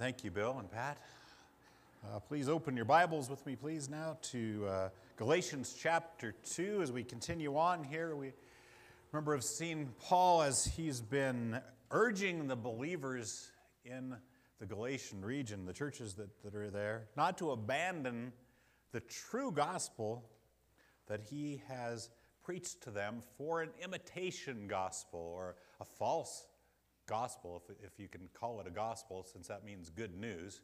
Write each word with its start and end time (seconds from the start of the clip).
Thank 0.00 0.24
you, 0.24 0.30
Bill 0.30 0.56
and 0.58 0.70
Pat. 0.70 0.96
Uh, 2.02 2.20
please 2.20 2.48
open 2.48 2.74
your 2.74 2.86
Bibles 2.86 3.28
with 3.28 3.44
me, 3.44 3.54
please, 3.54 3.90
now 3.90 4.16
to 4.22 4.66
uh, 4.66 4.88
Galatians 5.18 5.76
chapter 5.78 6.34
2. 6.54 6.80
As 6.80 6.90
we 6.90 7.04
continue 7.04 7.58
on 7.58 7.84
here, 7.84 8.16
we 8.16 8.32
remember 9.12 9.34
have 9.34 9.44
seen 9.44 9.90
Paul 10.00 10.40
as 10.40 10.64
he's 10.64 11.02
been 11.02 11.60
urging 11.90 12.48
the 12.48 12.56
believers 12.56 13.52
in 13.84 14.16
the 14.58 14.64
Galatian 14.64 15.22
region, 15.22 15.66
the 15.66 15.74
churches 15.74 16.14
that, 16.14 16.30
that 16.44 16.54
are 16.54 16.70
there, 16.70 17.08
not 17.14 17.36
to 17.36 17.50
abandon 17.50 18.32
the 18.92 19.00
true 19.00 19.52
gospel 19.52 20.24
that 21.08 21.20
he 21.20 21.60
has 21.68 22.08
preached 22.42 22.84
to 22.84 22.90
them 22.90 23.20
for 23.36 23.60
an 23.60 23.68
imitation 23.84 24.66
gospel 24.66 25.20
or 25.20 25.56
a 25.78 25.84
false 25.84 26.46
gospel, 27.10 27.62
if, 27.68 27.76
if 27.84 27.98
you 27.98 28.08
can 28.08 28.28
call 28.32 28.60
it 28.60 28.66
a 28.66 28.70
gospel, 28.70 29.26
since 29.30 29.48
that 29.48 29.64
means 29.64 29.90
good 29.90 30.18
news. 30.18 30.60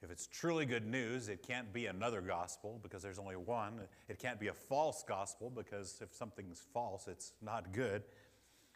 If 0.00 0.12
it's 0.12 0.28
truly 0.28 0.64
good 0.64 0.86
news, 0.86 1.28
it 1.28 1.42
can't 1.42 1.72
be 1.72 1.86
another 1.86 2.20
gospel 2.20 2.78
because 2.82 3.02
there's 3.02 3.18
only 3.18 3.34
one. 3.34 3.80
It 4.08 4.20
can't 4.20 4.38
be 4.38 4.46
a 4.46 4.52
false 4.52 5.02
gospel 5.02 5.50
because 5.50 5.98
if 6.00 6.14
something's 6.14 6.62
false, 6.72 7.08
it's 7.08 7.32
not 7.42 7.72
good. 7.72 8.04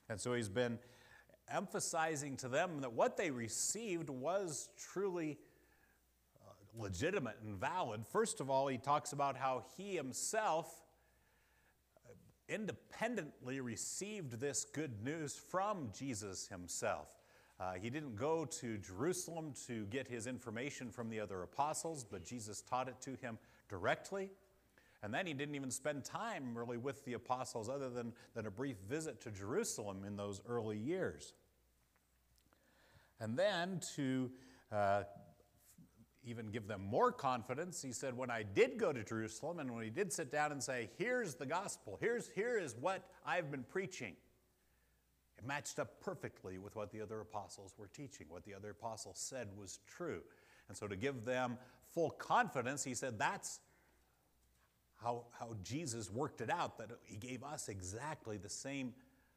And 0.09 0.21
so 0.21 0.33
he's 0.33 0.49
been 0.49 0.79
emphasizing 1.49 2.37
to 2.39 2.49
them 2.49 2.81
that 2.81 2.93
what 2.93 3.17
they 3.17 3.31
received 3.31 4.11
was 4.11 4.71
truly 4.77 5.39
uh, 6.45 6.51
legitimate 6.83 7.37
and 7.45 7.57
valid. 7.57 8.05
First 8.11 8.41
of 8.41 8.51
all, 8.51 8.67
he 8.67 8.79
talks 8.79 9.13
about 9.13 9.37
how 9.37 9.65
he 9.77 9.95
himself 9.95 10.82
independently 12.53 13.61
received 13.61 14.41
this 14.41 14.65
good 14.65 15.03
news 15.03 15.35
from 15.35 15.91
Jesus 15.97 16.47
himself. 16.47 17.09
Uh, 17.59 17.75
he 17.75 17.91
didn't 17.91 18.17
go 18.17 18.45
to 18.45 18.77
Jerusalem 18.79 19.53
to 19.67 19.85
get 19.87 20.09
his 20.09 20.27
information 20.27 20.91
from 20.91 21.09
the 21.09 21.21
other 21.21 21.43
apostles, 21.43 22.05
but 22.05 22.25
Jesus 22.25 22.61
taught 22.61 22.89
it 22.89 23.01
to 23.03 23.15
him 23.17 23.39
directly. 23.69 24.31
And 25.03 25.13
then 25.13 25.27
he 25.27 25.33
didn't 25.33 25.55
even 25.55 25.71
spend 25.71 26.05
time 26.05 26.57
really 26.57 26.77
with 26.77 27.05
the 27.05 27.15
apostles 27.15 27.69
other 27.69 27.91
than, 27.91 28.13
than 28.35 28.47
a 28.47 28.51
brief 28.51 28.77
visit 28.89 29.21
to 29.23 29.31
Jerusalem 29.31 30.05
in 30.05 30.17
those 30.17 30.41
early 30.49 30.79
years. 30.79 31.35
And 33.21 33.37
then 33.39 33.81
to 33.97 34.31
uh, 34.71 35.03
even 36.25 36.51
give 36.51 36.69
them 36.69 36.85
more 36.85 37.11
confidence, 37.11 37.83
he 37.83 37.93
said, 37.93 38.17
When 38.17 38.31
I 38.31 38.43
did 38.43 38.79
go 38.79 38.93
to 38.93 39.03
Jerusalem 39.03 39.59
and 39.59 39.75
when 39.75 39.85
he 39.85 39.91
did 39.91 40.13
sit 40.13 40.31
down 40.31 40.53
and 40.53 40.63
say, 40.63 40.91
Here's 40.99 41.35
the 41.35 41.47
gospel, 41.47 41.99
here's, 42.01 42.29
here 42.29 42.59
is 42.59 42.77
what 42.81 43.09
I've 43.27 43.51
been 43.51 43.65
preaching, 43.65 44.15
it 45.37 45.47
matched 45.47 45.79
up 45.79 46.01
perfectly 46.01 46.59
with 46.59 46.77
what 46.77 46.93
the 46.93 47.01
other 47.01 47.21
apostles 47.21 47.75
were 47.77 47.89
teaching. 47.89 48.27
What 48.29 48.45
the 48.45 48.55
other 48.55 48.71
apostles 48.71 49.19
said 49.19 49.49
was 49.57 49.81
true. 49.87 50.23
And 50.69 50.77
so 50.77 50.87
to 50.87 50.97
give 50.97 51.25
them 51.25 51.59
full 51.93 52.11
confidence, 52.11 52.85
he 52.85 52.95
said, 52.95 53.19
That's 53.19 53.61
how, 55.03 55.25
how 55.39 55.57
Jesus 55.65 56.11
worked 56.11 56.41
it 56.41 56.51
out, 56.51 56.79
that 56.79 56.91
he 57.03 57.17
gave 57.17 57.43
us 57.43 57.69
exactly 57.69 58.37
the 58.37 58.49
same 58.49 58.95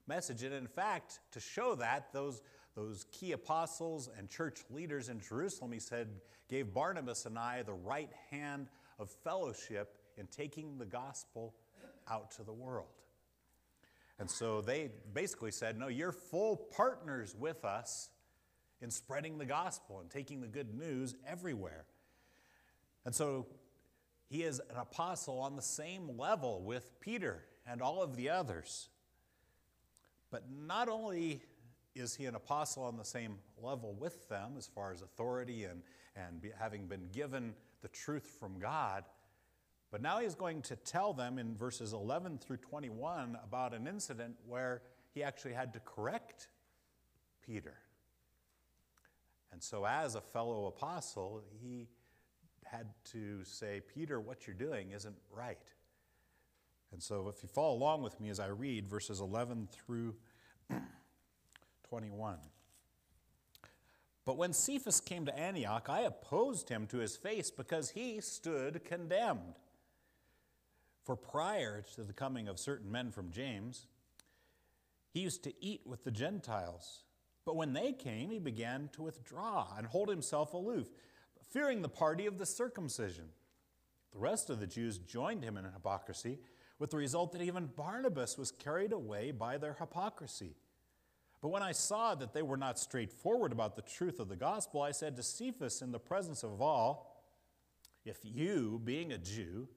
message. 0.08 0.44
And 0.44 0.53
in 0.53 0.67
fact, 0.67 1.19
to 1.31 1.39
show 1.39 1.75
that, 1.75 2.13
those 2.13 2.41
those 2.76 3.06
key 3.12 3.31
apostles 3.31 4.09
and 4.18 4.30
church 4.30 4.62
leaders 4.70 5.09
in 5.09 5.22
Jerusalem, 5.22 5.72
he 5.72 5.80
said, 5.80 6.09
gave 6.50 6.73
Barnabas 6.73 7.26
and 7.26 7.40
I 7.40 7.64
the 7.64 7.73
right 7.73 8.12
hand 8.30 8.68
of 9.00 9.09
fellowship 9.09 9.98
in 10.18 10.28
taking 10.28 10.78
the 10.78 10.86
gospel 10.86 11.53
out 12.09 12.31
to 12.31 12.44
the 12.44 12.53
world. 12.53 12.88
And 14.20 14.30
so 14.30 14.62
they 14.62 14.92
basically 15.14 15.52
said, 15.52 15.78
No, 15.78 15.88
you're 15.88 16.12
full 16.12 16.56
partners 16.56 17.36
with 17.38 17.66
us 17.66 18.09
in 18.81 18.90
spreading 18.90 19.38
the 19.38 19.46
gospel 19.46 20.00
and 20.00 20.09
taking 20.09 20.42
the 20.42 20.48
good 20.48 20.73
news 20.73 21.16
everywhere. 21.28 21.86
And 23.06 23.14
so 23.14 23.48
he 24.30 24.44
is 24.44 24.59
an 24.70 24.78
apostle 24.78 25.40
on 25.40 25.56
the 25.56 25.62
same 25.62 26.18
level 26.18 26.62
with 26.62 27.00
Peter 27.00 27.44
and 27.68 27.81
all 27.81 28.02
of 28.02 28.16
the 28.16 28.30
others. 28.30 28.90
But 30.31 30.44
not 30.50 30.88
only 30.90 31.41
is 31.95 32.16
he 32.16 32.25
an 32.25 32.35
apostle 32.35 32.83
on 32.83 32.97
the 32.97 33.06
same 33.06 33.38
level 33.61 33.95
with 33.97 34.28
them 34.28 34.53
as 34.57 34.67
far 34.67 34.91
as 34.91 35.01
authority 35.01 35.63
and, 35.63 35.81
and 36.16 36.41
be, 36.41 36.50
having 36.59 36.88
been 36.88 37.07
given 37.13 37.53
the 37.81 37.88
truth 37.88 38.35
from 38.39 38.59
God? 38.59 39.06
But 39.91 40.01
now 40.01 40.19
he's 40.19 40.35
going 40.35 40.61
to 40.63 40.75
tell 40.75 41.13
them 41.13 41.39
in 41.39 41.55
verses 41.55 41.94
11 41.94 42.39
through 42.39 42.57
21 42.57 43.38
about 43.44 43.73
an 43.73 43.88
incident 43.88 44.35
where 44.45 44.81
he 45.13 45.23
actually 45.23 45.53
had 45.53 45.73
to 45.73 45.79
correct 45.79 46.50
Peter. 47.45 47.78
And 49.53 49.63
so, 49.63 49.85
as 49.85 50.16
a 50.16 50.22
fellow 50.22 50.66
apostle, 50.66 51.41
he 51.61 51.88
had 52.66 52.88
to 53.11 53.45
say, 53.45 53.81
Peter, 53.94 54.19
what 54.19 54.45
you're 54.45 54.55
doing 54.55 54.91
isn't 54.91 55.16
right. 55.31 55.72
And 56.91 57.01
so, 57.01 57.29
if 57.29 57.41
you 57.41 57.47
follow 57.47 57.73
along 57.73 58.01
with 58.01 58.19
me 58.19 58.29
as 58.29 58.41
I 58.41 58.47
read 58.47 58.89
verses 58.89 59.22
11 59.22 59.69
through 59.72 60.16
21. 61.95 62.35
But 64.25 64.35
when 64.35 64.51
Cephas 64.51 65.00
came 65.00 65.25
to 65.28 65.39
Antioch, 65.39 65.88
I 65.88 66.01
opposed 66.01 66.67
him 66.67 66.88
to 66.88 66.97
his 66.97 67.16
face 67.16 67.50
because 67.50 67.91
he 67.91 68.19
stood 68.19 68.83
condemned. 68.83 69.56
For 71.05 71.16
prior 71.16 71.85
to 71.95 72.03
the 72.03 72.11
coming 72.11 72.50
of 72.50 72.59
certain 72.59 72.91
men 72.91 73.11
from 73.11 73.31
James, 73.31 73.88
he 75.13 75.22
used 75.22 75.41
to 75.45 75.53
eat 75.63 75.84
with 75.85 76.03
the 76.03 76.11
Gentiles. 76.11 77.03
But 77.45 77.55
when 77.55 77.72
they 77.72 77.94
came, 77.94 78.29
he 78.29 78.39
began 78.39 78.89
to 78.91 79.03
withdraw 79.03 79.69
and 79.78 79.88
hold 79.88 80.09
himself 80.09 80.53
aloof, 80.53 80.89
fearing 81.50 81.81
the 81.81 81.88
party 81.88 82.25
of 82.25 82.39
the 82.39 82.45
circumcision. 82.45 83.29
The 84.11 84.19
rest 84.19 84.50
of 84.50 84.59
the 84.59 84.67
Jews 84.67 84.97
joined 84.97 85.45
him 85.45 85.55
in 85.55 85.63
hypocrisy, 85.63 86.39
with 86.78 86.89
the 86.89 86.97
result 86.97 87.31
that 87.31 87.41
even 87.41 87.67
Barnabas 87.67 88.38
was 88.38 88.51
carried 88.51 88.91
away 88.91 89.31
by 89.31 89.57
their 89.57 89.78
hypocrisy. 89.79 90.57
But 91.45 91.51
when 91.51 91.61
I 91.61 91.73
saw 91.73 92.16
that 92.16 92.33
they 92.33 92.41
were 92.41 92.57
not 92.57 92.79
straightforward 92.79 93.51
about 93.51 93.75
the 93.75 93.83
truth 93.83 94.19
of 94.19 94.29
the 94.29 94.35
gospel, 94.35 94.81
I 94.81 94.89
said 94.89 95.16
to 95.16 95.22
Cephas 95.22 95.83
in 95.83 95.91
the 95.91 96.00
presence 96.00 96.41
of 96.41 96.59
all, 96.59 97.23
If 98.03 98.17
you, 98.23 98.81
being 98.83 99.11
a 99.11 99.19
Jew, 99.19 99.67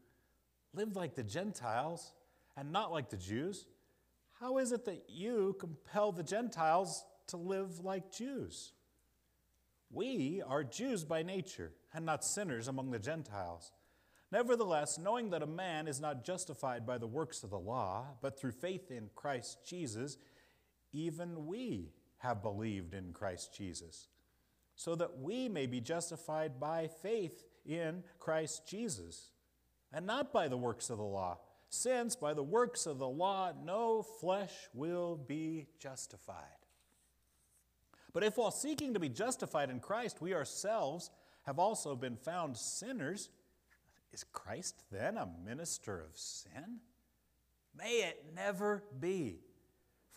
live 0.73 0.97
like 0.97 1.15
the 1.15 1.23
Gentiles 1.23 2.15
and 2.57 2.73
not 2.73 2.91
like 2.91 3.11
the 3.11 3.19
Jews, 3.19 3.67
how 4.41 4.57
is 4.57 4.73
it 4.73 4.87
that 4.87 5.11
you 5.11 5.57
compel 5.61 6.11
the 6.11 6.23
Gentiles 6.23 7.05
to 7.27 7.37
live 7.37 7.85
like 7.85 8.11
Jews? 8.11 8.73
We 9.91 10.43
are 10.47 10.65
Jews 10.65 11.05
by 11.05 11.23
nature 11.23 11.73
and 11.93 12.07
not 12.07 12.25
sinners 12.25 12.69
among 12.69 12.93
the 12.93 12.99
Gentiles. 12.99 13.73
Nevertheless, 14.33 14.97
knowing 14.97 15.29
that 15.31 15.43
a 15.43 15.47
man 15.47 15.87
is 15.87 16.01
not 16.01 16.25
justified 16.25 16.87
by 16.87 16.97
the 16.97 17.07
works 17.07 17.43
of 17.43 17.51
the 17.51 17.59
law, 17.59 18.07
but 18.23 18.41
through 18.41 18.53
faith 18.53 18.91
in 18.91 19.11
Christ 19.15 19.59
Jesus, 19.67 20.17
even 20.93 21.47
we 21.47 21.93
have 22.19 22.43
believed 22.43 22.95
in 22.95 23.13
Christ 23.13 23.55
Jesus, 23.55 24.09
so 24.75 24.95
that 24.95 25.19
we 25.19 25.49
may 25.49 25.67
be 25.67 25.81
justified 25.81 26.59
by 26.59 26.89
faith 27.03 27.45
in 27.65 28.03
Christ 28.19 28.67
Jesus, 28.67 29.33
and 29.93 30.07
not 30.07 30.33
by 30.33 30.49
the 30.49 30.57
works 30.57 30.91
of 30.91 30.99
the 30.99 31.05
law, 31.05 31.39
since 31.69 32.17
by 32.17 32.35
the 32.35 32.43
works 32.43 32.87
of 32.87 32.99
the 32.99 33.09
law 33.09 33.53
no 33.65 34.03
flesh 34.03 34.53
will 34.73 35.17
be 35.17 35.67
justified. 35.79 36.45
But 38.13 38.25
if 38.25 38.37
while 38.37 38.51
seeking 38.51 38.95
to 38.95 39.01
be 39.01 39.09
justified 39.09 39.71
in 39.71 39.81
Christ, 39.81 40.21
we 40.21 40.35
ourselves 40.35 41.11
have 41.45 41.59
also 41.59 41.95
been 41.95 42.17
found 42.17 42.57
sinners, 42.57 43.31
is 44.13 44.25
Christ 44.33 44.83
then 44.91 45.17
a 45.19 45.29
minister 45.45 46.01
of 46.01 46.17
sin? 46.17 46.81
May 47.77 48.09
it 48.09 48.25
never 48.35 48.83
be. 48.99 49.41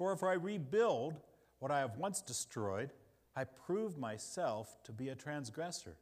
For 0.02 0.14
if 0.14 0.24
I 0.24 0.34
rebuild 0.34 1.20
what 1.60 1.70
I 1.70 1.78
have 1.82 1.96
once 1.96 2.24
destroyed, 2.24 2.90
I 3.36 3.44
prove 3.44 4.00
myself 4.00 4.82
to 4.86 4.92
be 4.92 5.10
a 5.10 5.16
transgressor. 5.16 5.96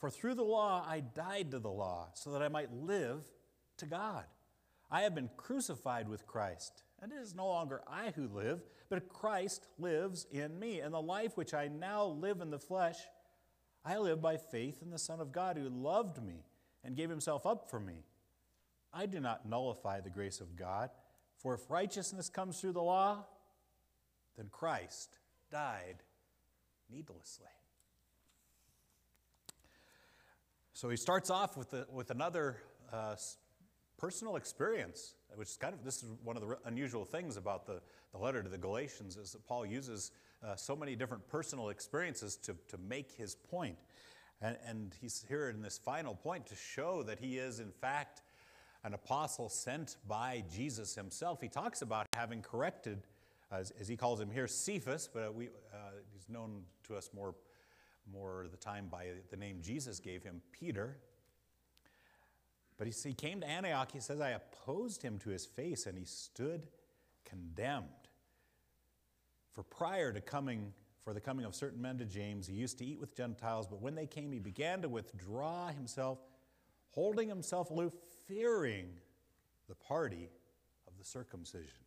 For 0.00 0.10
through 0.10 0.34
the 0.34 0.42
law 0.42 0.84
I 0.84 1.04
died 1.14 1.52
to 1.52 1.60
the 1.60 1.70
law, 1.70 2.08
so 2.14 2.32
that 2.32 2.42
I 2.42 2.48
might 2.48 2.72
live 2.72 3.22
to 3.76 3.86
God. 3.86 4.24
I 4.90 5.02
have 5.02 5.14
been 5.14 5.30
crucified 5.36 6.08
with 6.08 6.26
Christ, 6.26 6.82
and 7.00 7.12
it 7.12 7.20
is 7.22 7.32
no 7.32 7.46
longer 7.46 7.80
I 7.86 8.12
who 8.16 8.26
live, 8.26 8.64
but 8.88 9.08
Christ 9.08 9.68
lives 9.78 10.26
in 10.32 10.58
me. 10.58 10.80
And 10.80 10.92
the 10.92 11.00
life 11.00 11.36
which 11.36 11.54
I 11.54 11.68
now 11.68 12.06
live 12.06 12.40
in 12.40 12.50
the 12.50 12.58
flesh, 12.58 12.98
I 13.84 13.98
live 13.98 14.20
by 14.20 14.36
faith 14.36 14.82
in 14.82 14.90
the 14.90 14.98
Son 14.98 15.20
of 15.20 15.30
God 15.30 15.56
who 15.56 15.68
loved 15.68 16.20
me 16.26 16.42
and 16.82 16.96
gave 16.96 17.10
himself 17.10 17.46
up 17.46 17.70
for 17.70 17.78
me. 17.78 18.02
I 18.92 19.06
do 19.06 19.20
not 19.20 19.48
nullify 19.48 20.00
the 20.00 20.10
grace 20.10 20.40
of 20.40 20.56
God. 20.56 20.90
For 21.36 21.54
if 21.54 21.70
righteousness 21.70 22.28
comes 22.28 22.60
through 22.60 22.72
the 22.72 22.82
law, 22.82 23.24
then 24.36 24.48
Christ 24.50 25.18
died 25.50 26.02
needlessly. 26.90 27.46
So 30.72 30.90
he 30.90 30.96
starts 30.96 31.30
off 31.30 31.56
with, 31.56 31.70
the, 31.70 31.86
with 31.90 32.10
another 32.10 32.58
uh, 32.92 33.16
personal 33.96 34.36
experience, 34.36 35.14
which 35.34 35.48
is 35.48 35.56
kind 35.56 35.72
of, 35.72 35.84
this 35.84 36.02
is 36.02 36.10
one 36.22 36.36
of 36.36 36.46
the 36.46 36.58
unusual 36.66 37.04
things 37.04 37.36
about 37.36 37.66
the, 37.66 37.80
the 38.12 38.18
letter 38.18 38.42
to 38.42 38.48
the 38.48 38.58
Galatians, 38.58 39.16
is 39.16 39.32
that 39.32 39.46
Paul 39.46 39.64
uses 39.64 40.12
uh, 40.44 40.54
so 40.54 40.76
many 40.76 40.94
different 40.94 41.26
personal 41.28 41.70
experiences 41.70 42.36
to, 42.36 42.54
to 42.68 42.78
make 42.78 43.12
his 43.12 43.34
point. 43.34 43.76
And, 44.42 44.58
and 44.66 44.94
he's 45.00 45.24
here 45.26 45.48
in 45.48 45.62
this 45.62 45.78
final 45.78 46.14
point 46.14 46.46
to 46.48 46.54
show 46.54 47.02
that 47.04 47.18
he 47.20 47.38
is, 47.38 47.58
in 47.58 47.70
fact, 47.70 48.20
an 48.86 48.94
apostle 48.94 49.48
sent 49.48 49.96
by 50.06 50.44
Jesus 50.54 50.94
himself. 50.94 51.40
He 51.40 51.48
talks 51.48 51.82
about 51.82 52.06
having 52.14 52.40
corrected, 52.40 53.02
as, 53.50 53.72
as 53.80 53.88
he 53.88 53.96
calls 53.96 54.20
him 54.20 54.30
here, 54.30 54.46
Cephas, 54.46 55.08
but 55.12 55.34
we, 55.34 55.48
uh, 55.74 55.90
he's 56.14 56.28
known 56.28 56.62
to 56.86 56.94
us 56.94 57.10
more, 57.12 57.34
more 58.12 58.46
the 58.48 58.56
time 58.56 58.86
by 58.88 59.08
the 59.28 59.36
name 59.36 59.58
Jesus 59.60 59.98
gave 59.98 60.22
him, 60.22 60.40
Peter. 60.52 60.98
But 62.78 62.86
he, 62.86 62.92
he 63.08 63.12
came 63.12 63.40
to 63.40 63.48
Antioch, 63.48 63.90
he 63.90 63.98
says, 63.98 64.20
I 64.20 64.30
opposed 64.30 65.02
him 65.02 65.18
to 65.18 65.30
his 65.30 65.44
face, 65.44 65.86
and 65.86 65.98
he 65.98 66.04
stood 66.04 66.68
condemned. 67.24 67.88
For 69.50 69.64
prior 69.64 70.12
to 70.12 70.20
coming, 70.20 70.72
for 71.02 71.12
the 71.12 71.20
coming 71.20 71.44
of 71.44 71.56
certain 71.56 71.82
men 71.82 71.98
to 71.98 72.04
James, 72.04 72.46
he 72.46 72.54
used 72.54 72.78
to 72.78 72.84
eat 72.84 73.00
with 73.00 73.16
Gentiles, 73.16 73.66
but 73.66 73.82
when 73.82 73.96
they 73.96 74.06
came, 74.06 74.30
he 74.30 74.38
began 74.38 74.80
to 74.82 74.88
withdraw 74.88 75.70
himself, 75.70 76.18
holding 76.92 77.28
himself 77.28 77.70
aloof, 77.70 77.92
fearing 78.26 78.88
the 79.68 79.74
party 79.74 80.28
of 80.86 80.96
the 80.98 81.04
circumcision. 81.04 81.84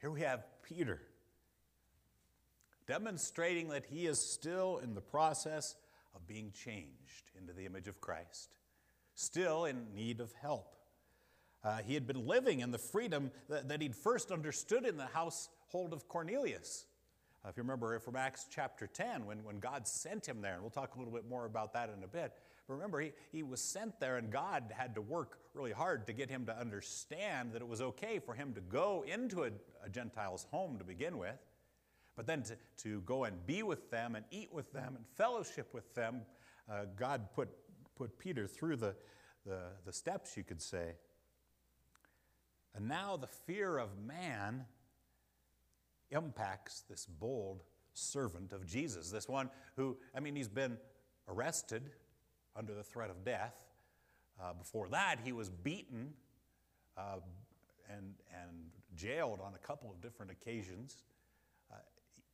Here 0.00 0.10
we 0.10 0.20
have 0.20 0.44
Peter 0.62 1.00
demonstrating 2.86 3.68
that 3.68 3.84
he 3.86 4.06
is 4.06 4.18
still 4.18 4.78
in 4.82 4.94
the 4.94 5.00
process 5.00 5.76
of 6.14 6.26
being 6.26 6.52
changed 6.52 7.30
into 7.38 7.52
the 7.52 7.64
image 7.64 7.86
of 7.86 8.00
Christ 8.00 8.54
still 9.14 9.64
in 9.64 9.86
need 9.94 10.20
of 10.20 10.32
help. 10.40 10.74
Uh, 11.64 11.78
he 11.78 11.94
had 11.94 12.06
been 12.06 12.26
living 12.26 12.60
in 12.60 12.70
the 12.70 12.78
freedom 12.78 13.30
that, 13.48 13.68
that, 13.68 13.80
he'd 13.80 13.94
first 13.94 14.32
understood 14.32 14.84
in 14.84 14.96
the 14.96 15.06
household 15.06 15.92
of 15.92 16.08
Cornelius. 16.08 16.86
Uh, 17.44 17.48
if 17.48 17.56
you 17.56 17.62
remember 17.62 17.98
from 18.00 18.16
Acts 18.16 18.46
chapter 18.50 18.86
10, 18.86 19.26
when, 19.26 19.44
when 19.44 19.58
God 19.58 19.86
sent 19.86 20.26
him 20.26 20.40
there, 20.40 20.54
and 20.54 20.62
we'll 20.62 20.70
talk 20.70 20.96
a 20.96 20.98
little 20.98 21.12
bit 21.12 21.28
more 21.28 21.44
about 21.44 21.72
that 21.74 21.90
in 21.96 22.02
a 22.02 22.08
bit. 22.08 22.32
But 22.66 22.74
remember, 22.74 23.00
he, 23.00 23.12
he 23.32 23.42
was 23.42 23.60
sent 23.60 23.98
there, 23.98 24.16
and 24.16 24.30
God 24.30 24.72
had 24.76 24.94
to 24.94 25.00
work 25.00 25.38
really 25.54 25.72
hard 25.72 26.06
to 26.06 26.12
get 26.12 26.30
him 26.30 26.46
to 26.46 26.58
understand 26.58 27.52
that 27.52 27.62
it 27.62 27.68
was 27.68 27.80
okay 27.80 28.18
for 28.18 28.34
him 28.34 28.54
to 28.54 28.60
go 28.60 29.04
into 29.06 29.44
a, 29.44 29.50
a 29.84 29.88
Gentile's 29.90 30.46
home 30.50 30.78
to 30.78 30.84
begin 30.84 31.18
with, 31.18 31.38
but 32.16 32.26
then 32.26 32.42
to, 32.44 32.56
to 32.78 33.00
go 33.02 33.24
and 33.24 33.44
be 33.46 33.62
with 33.62 33.90
them 33.90 34.14
and 34.14 34.24
eat 34.30 34.52
with 34.52 34.72
them 34.72 34.94
and 34.96 35.04
fellowship 35.16 35.74
with 35.74 35.92
them. 35.94 36.22
Uh, 36.70 36.84
God 36.96 37.32
put 37.34 37.48
put 38.02 38.18
Peter 38.18 38.46
through 38.46 38.76
the, 38.76 38.94
the, 39.46 39.60
the 39.84 39.92
steps, 39.92 40.36
you 40.36 40.42
could 40.42 40.60
say. 40.60 40.94
And 42.74 42.88
now 42.88 43.16
the 43.16 43.26
fear 43.26 43.78
of 43.78 43.90
man 43.98 44.64
impacts 46.10 46.82
this 46.88 47.06
bold 47.06 47.62
servant 47.94 48.52
of 48.52 48.66
Jesus, 48.66 49.10
this 49.10 49.28
one 49.28 49.50
who, 49.76 49.96
I 50.16 50.20
mean, 50.20 50.34
he's 50.34 50.48
been 50.48 50.78
arrested 51.28 51.90
under 52.56 52.74
the 52.74 52.82
threat 52.82 53.10
of 53.10 53.24
death. 53.24 53.54
Uh, 54.40 54.52
before 54.52 54.88
that, 54.88 55.18
he 55.22 55.32
was 55.32 55.48
beaten 55.48 56.12
uh, 56.96 57.16
and, 57.90 58.14
and 58.32 58.70
jailed 58.96 59.40
on 59.40 59.54
a 59.54 59.58
couple 59.58 59.90
of 59.90 60.00
different 60.00 60.30
occasions. 60.30 61.02
Uh, 61.70 61.76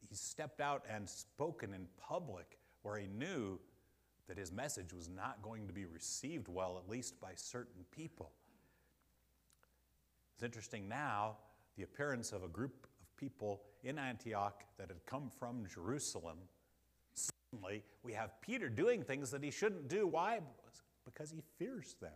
he 0.08 0.14
stepped 0.14 0.60
out 0.60 0.84
and 0.88 1.08
spoken 1.08 1.74
in 1.74 1.86
public 2.00 2.58
where 2.82 2.98
he 2.98 3.06
knew 3.06 3.58
that 4.28 4.36
his 4.36 4.52
message 4.52 4.92
was 4.92 5.08
not 5.08 5.42
going 5.42 5.66
to 5.66 5.72
be 5.72 5.86
received 5.86 6.48
well, 6.48 6.80
at 6.82 6.88
least 6.88 7.20
by 7.20 7.30
certain 7.34 7.84
people. 7.90 8.30
It's 10.34 10.42
interesting 10.42 10.88
now, 10.88 11.36
the 11.76 11.82
appearance 11.82 12.32
of 12.32 12.44
a 12.44 12.48
group 12.48 12.86
of 13.00 13.16
people 13.16 13.62
in 13.82 13.98
Antioch 13.98 14.62
that 14.78 14.88
had 14.88 15.04
come 15.06 15.30
from 15.38 15.64
Jerusalem. 15.66 16.36
Suddenly, 17.50 17.82
we 18.02 18.12
have 18.12 18.40
Peter 18.40 18.68
doing 18.68 19.02
things 19.02 19.30
that 19.30 19.42
he 19.42 19.50
shouldn't 19.50 19.88
do. 19.88 20.06
Why? 20.06 20.40
Because 21.04 21.30
he 21.30 21.42
fears 21.58 21.96
them. 22.00 22.12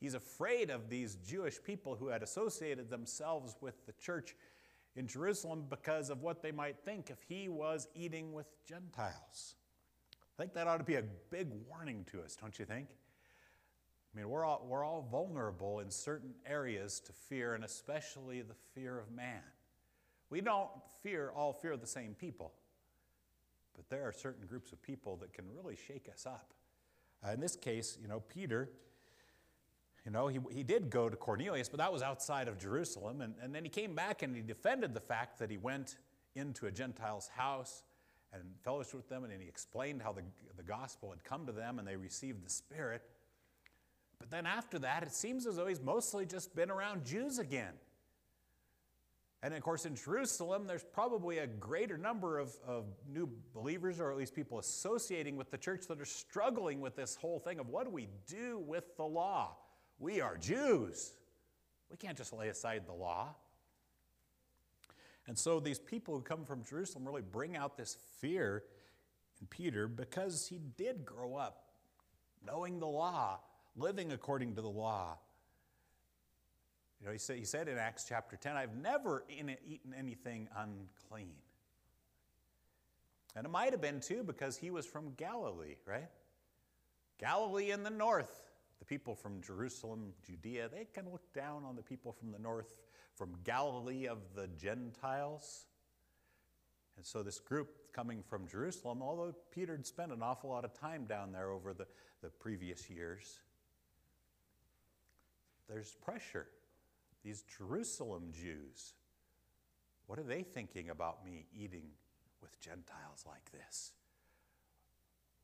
He's 0.00 0.14
afraid 0.14 0.70
of 0.70 0.88
these 0.88 1.16
Jewish 1.16 1.62
people 1.62 1.96
who 1.96 2.08
had 2.08 2.22
associated 2.22 2.90
themselves 2.90 3.56
with 3.60 3.86
the 3.86 3.92
church 3.92 4.34
in 4.96 5.06
Jerusalem 5.06 5.64
because 5.68 6.10
of 6.10 6.22
what 6.22 6.42
they 6.42 6.52
might 6.52 6.76
think 6.84 7.10
if 7.10 7.22
he 7.28 7.48
was 7.48 7.88
eating 7.94 8.32
with 8.32 8.46
Gentiles. 8.66 9.56
I 10.36 10.42
think 10.42 10.54
that 10.54 10.66
ought 10.66 10.78
to 10.78 10.84
be 10.84 10.96
a 10.96 11.04
big 11.30 11.48
warning 11.68 12.04
to 12.12 12.20
us, 12.22 12.36
don't 12.36 12.58
you 12.58 12.64
think? 12.64 12.88
I 14.14 14.18
mean, 14.18 14.28
we're 14.28 14.44
all, 14.44 14.64
we're 14.68 14.84
all 14.84 15.06
vulnerable 15.10 15.80
in 15.80 15.90
certain 15.90 16.34
areas 16.46 17.00
to 17.00 17.12
fear, 17.12 17.54
and 17.54 17.64
especially 17.64 18.42
the 18.42 18.54
fear 18.74 18.98
of 18.98 19.10
man. 19.10 19.42
We 20.30 20.40
don't 20.40 20.70
fear 21.02 21.32
all 21.34 21.52
fear 21.52 21.76
the 21.76 21.86
same 21.86 22.14
people, 22.14 22.52
but 23.74 23.88
there 23.88 24.06
are 24.06 24.12
certain 24.12 24.46
groups 24.46 24.72
of 24.72 24.82
people 24.82 25.16
that 25.16 25.32
can 25.32 25.44
really 25.54 25.76
shake 25.76 26.08
us 26.12 26.26
up. 26.26 26.52
Uh, 27.26 27.32
in 27.32 27.40
this 27.40 27.56
case, 27.56 27.98
you 28.00 28.08
know, 28.08 28.20
Peter, 28.20 28.70
you 30.04 30.10
know, 30.10 30.28
he, 30.28 30.38
he 30.50 30.62
did 30.62 30.90
go 30.90 31.08
to 31.08 31.16
Cornelius, 31.16 31.68
but 31.68 31.78
that 31.78 31.92
was 31.92 32.02
outside 32.02 32.46
of 32.48 32.58
Jerusalem. 32.58 33.22
And, 33.22 33.34
and 33.42 33.54
then 33.54 33.64
he 33.64 33.70
came 33.70 33.94
back 33.94 34.22
and 34.22 34.36
he 34.36 34.42
defended 34.42 34.92
the 34.92 35.00
fact 35.00 35.38
that 35.38 35.50
he 35.50 35.56
went 35.56 35.96
into 36.34 36.66
a 36.66 36.70
Gentile's 36.70 37.28
house 37.28 37.84
and 38.32 38.42
fellowship 38.62 38.94
with 38.94 39.08
them, 39.08 39.24
and 39.24 39.32
he 39.40 39.48
explained 39.48 40.02
how 40.02 40.12
the, 40.12 40.22
the 40.56 40.62
gospel 40.62 41.10
had 41.10 41.22
come 41.24 41.46
to 41.46 41.52
them 41.52 41.78
and 41.78 41.86
they 41.86 41.96
received 41.96 42.44
the 42.44 42.50
Spirit. 42.50 43.02
But 44.18 44.30
then 44.30 44.44
after 44.44 44.78
that, 44.80 45.02
it 45.02 45.12
seems 45.12 45.46
as 45.46 45.56
though 45.56 45.66
he's 45.66 45.80
mostly 45.80 46.26
just 46.26 46.54
been 46.54 46.70
around 46.70 47.04
Jews 47.04 47.38
again. 47.38 47.74
And 49.44 49.52
of 49.52 49.60
course, 49.60 49.84
in 49.84 49.94
Jerusalem, 49.94 50.66
there's 50.66 50.82
probably 50.82 51.36
a 51.36 51.46
greater 51.46 51.98
number 51.98 52.38
of, 52.38 52.54
of 52.66 52.86
new 53.06 53.28
believers, 53.52 54.00
or 54.00 54.10
at 54.10 54.16
least 54.16 54.34
people 54.34 54.58
associating 54.58 55.36
with 55.36 55.50
the 55.50 55.58
church, 55.58 55.86
that 55.88 56.00
are 56.00 56.06
struggling 56.06 56.80
with 56.80 56.96
this 56.96 57.14
whole 57.14 57.38
thing 57.38 57.58
of 57.58 57.68
what 57.68 57.84
do 57.84 57.90
we 57.90 58.08
do 58.26 58.58
with 58.66 58.96
the 58.96 59.04
law? 59.04 59.54
We 59.98 60.22
are 60.22 60.38
Jews. 60.38 61.12
We 61.90 61.98
can't 61.98 62.16
just 62.16 62.32
lay 62.32 62.48
aside 62.48 62.84
the 62.86 62.94
law. 62.94 63.34
And 65.26 65.38
so 65.38 65.60
these 65.60 65.78
people 65.78 66.14
who 66.14 66.22
come 66.22 66.46
from 66.46 66.64
Jerusalem 66.64 67.04
really 67.04 67.20
bring 67.20 67.54
out 67.54 67.76
this 67.76 67.98
fear 68.20 68.64
in 69.42 69.46
Peter 69.48 69.86
because 69.88 70.48
he 70.48 70.58
did 70.78 71.04
grow 71.04 71.36
up 71.36 71.66
knowing 72.46 72.80
the 72.80 72.86
law, 72.86 73.40
living 73.76 74.10
according 74.10 74.54
to 74.54 74.62
the 74.62 74.70
law. 74.70 75.18
You 77.04 77.08
know, 77.08 77.12
he 77.12 77.18
said, 77.18 77.36
he 77.36 77.44
said 77.44 77.68
in 77.68 77.76
Acts 77.76 78.06
chapter 78.08 78.34
10, 78.34 78.56
I've 78.56 78.74
never 78.78 79.24
eaten 79.28 79.94
anything 79.94 80.48
unclean. 80.56 81.34
And 83.36 83.44
it 83.44 83.50
might 83.50 83.72
have 83.72 83.82
been 83.82 84.00
too 84.00 84.22
because 84.22 84.56
he 84.56 84.70
was 84.70 84.86
from 84.86 85.12
Galilee, 85.18 85.74
right? 85.84 86.08
Galilee 87.18 87.72
in 87.72 87.82
the 87.82 87.90
north. 87.90 88.40
The 88.78 88.86
people 88.86 89.14
from 89.14 89.42
Jerusalem, 89.42 90.14
Judea, 90.26 90.70
they 90.72 90.86
can 90.94 91.12
look 91.12 91.30
down 91.34 91.64
on 91.66 91.76
the 91.76 91.82
people 91.82 92.10
from 92.10 92.32
the 92.32 92.38
north 92.38 92.72
from 93.14 93.34
Galilee 93.44 94.06
of 94.06 94.20
the 94.34 94.48
Gentiles. 94.58 95.66
And 96.96 97.04
so, 97.04 97.22
this 97.22 97.38
group 97.38 97.92
coming 97.92 98.22
from 98.22 98.48
Jerusalem, 98.48 99.02
although 99.02 99.34
Peter 99.54 99.76
had 99.76 99.86
spent 99.86 100.10
an 100.10 100.22
awful 100.22 100.48
lot 100.48 100.64
of 100.64 100.72
time 100.72 101.04
down 101.04 101.32
there 101.32 101.50
over 101.50 101.74
the, 101.74 101.86
the 102.22 102.30
previous 102.30 102.88
years, 102.88 103.40
there's 105.68 105.94
pressure. 106.02 106.46
These 107.24 107.42
Jerusalem 107.58 108.32
Jews, 108.32 108.92
what 110.06 110.18
are 110.18 110.24
they 110.24 110.42
thinking 110.42 110.90
about 110.90 111.24
me 111.24 111.46
eating 111.52 111.86
with 112.42 112.60
Gentiles 112.60 113.24
like 113.26 113.50
this? 113.50 113.92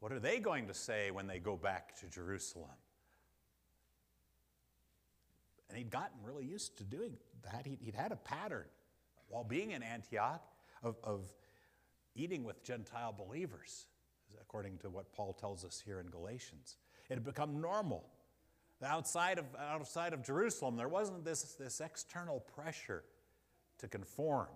What 0.00 0.12
are 0.12 0.20
they 0.20 0.38
going 0.38 0.66
to 0.68 0.74
say 0.74 1.10
when 1.10 1.26
they 1.26 1.38
go 1.38 1.56
back 1.56 1.98
to 2.00 2.06
Jerusalem? 2.06 2.70
And 5.68 5.78
he'd 5.78 5.90
gotten 5.90 6.18
really 6.22 6.44
used 6.44 6.76
to 6.78 6.84
doing 6.84 7.16
that. 7.44 7.66
He'd, 7.66 7.78
he'd 7.80 7.94
had 7.94 8.12
a 8.12 8.16
pattern 8.16 8.66
while 9.28 9.44
being 9.44 9.70
in 9.70 9.82
Antioch 9.82 10.42
of, 10.82 10.96
of 11.02 11.32
eating 12.14 12.44
with 12.44 12.62
Gentile 12.64 13.14
believers, 13.16 13.86
according 14.40 14.78
to 14.78 14.90
what 14.90 15.12
Paul 15.12 15.32
tells 15.32 15.64
us 15.64 15.82
here 15.84 16.00
in 16.00 16.08
Galatians. 16.08 16.76
It 17.08 17.14
had 17.14 17.24
become 17.24 17.60
normal. 17.60 18.04
Outside 18.82 19.38
of, 19.38 19.44
outside 19.58 20.12
of 20.14 20.22
Jerusalem, 20.22 20.76
there 20.76 20.88
wasn't 20.88 21.24
this, 21.24 21.42
this 21.54 21.80
external 21.80 22.40
pressure 22.40 23.04
to 23.78 23.88
conform. 23.88 24.48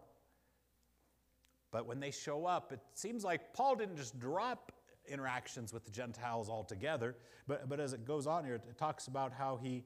But 1.70 1.86
when 1.86 2.00
they 2.00 2.10
show 2.10 2.46
up, 2.46 2.72
it 2.72 2.80
seems 2.94 3.24
like 3.24 3.52
Paul 3.52 3.76
didn't 3.76 3.96
just 3.96 4.18
drop 4.18 4.72
interactions 5.06 5.72
with 5.72 5.84
the 5.84 5.90
Gentiles 5.90 6.48
altogether, 6.48 7.16
but, 7.46 7.68
but 7.68 7.80
as 7.80 7.92
it 7.92 8.06
goes 8.06 8.26
on 8.26 8.44
here, 8.44 8.54
it 8.54 8.78
talks 8.78 9.08
about 9.08 9.32
how 9.32 9.58
he 9.62 9.84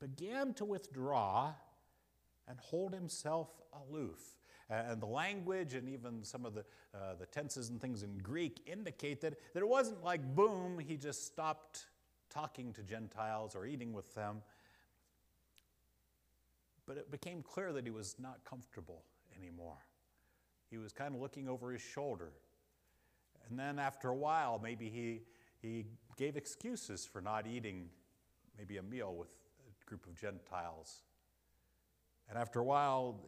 began 0.00 0.54
to 0.54 0.64
withdraw 0.64 1.52
and 2.48 2.58
hold 2.60 2.94
himself 2.94 3.48
aloof. 3.88 4.38
And 4.68 5.00
the 5.00 5.06
language 5.06 5.74
and 5.74 5.88
even 5.88 6.24
some 6.24 6.44
of 6.44 6.54
the, 6.54 6.64
uh, 6.94 7.14
the 7.18 7.26
tenses 7.26 7.68
and 7.68 7.80
things 7.80 8.02
in 8.02 8.18
Greek 8.18 8.62
indicate 8.66 9.20
that, 9.20 9.34
that 9.52 9.60
it 9.60 9.68
wasn't 9.68 10.02
like, 10.02 10.34
boom, 10.34 10.78
he 10.78 10.96
just 10.96 11.26
stopped 11.26 11.86
talking 12.36 12.72
to 12.74 12.82
Gentiles 12.82 13.54
or 13.56 13.66
eating 13.66 13.94
with 13.94 14.14
them. 14.14 14.42
But 16.86 16.98
it 16.98 17.10
became 17.10 17.42
clear 17.42 17.72
that 17.72 17.84
he 17.84 17.90
was 17.90 18.16
not 18.18 18.44
comfortable 18.44 19.02
anymore. 19.38 19.78
he 20.70 20.78
was 20.78 20.92
kind 20.92 21.14
of 21.14 21.20
looking 21.20 21.48
over 21.48 21.72
his 21.72 21.80
shoulder. 21.80 22.32
And 23.48 23.58
then 23.58 23.78
after 23.78 24.08
a 24.08 24.14
while, 24.14 24.60
maybe 24.62 24.90
he, 24.90 25.22
he 25.62 25.86
gave 26.16 26.36
excuses 26.36 27.06
for 27.06 27.20
not 27.20 27.46
eating 27.46 27.88
maybe 28.58 28.76
a 28.76 28.82
meal 28.82 29.14
with 29.16 29.28
a 29.28 29.88
group 29.88 30.06
of 30.06 30.14
Gentiles. 30.16 31.02
And 32.28 32.36
after 32.36 32.60
a 32.60 32.64
while, 32.64 33.20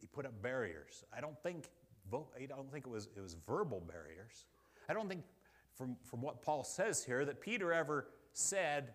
he 0.00 0.06
put 0.06 0.24
up 0.24 0.42
barriers. 0.42 1.04
I 1.16 1.20
don't 1.20 1.38
think, 1.42 1.68
I 2.12 2.46
don't 2.46 2.72
think 2.72 2.86
it, 2.86 2.90
was, 2.90 3.08
it 3.16 3.20
was 3.20 3.36
verbal 3.46 3.80
barriers. 3.80 4.46
I 4.88 4.94
don't 4.94 5.08
think, 5.08 5.22
from, 5.78 5.96
from 6.02 6.20
what 6.20 6.42
Paul 6.42 6.64
says 6.64 7.04
here, 7.04 7.24
that 7.24 7.40
Peter 7.40 7.72
ever 7.72 8.08
said 8.32 8.94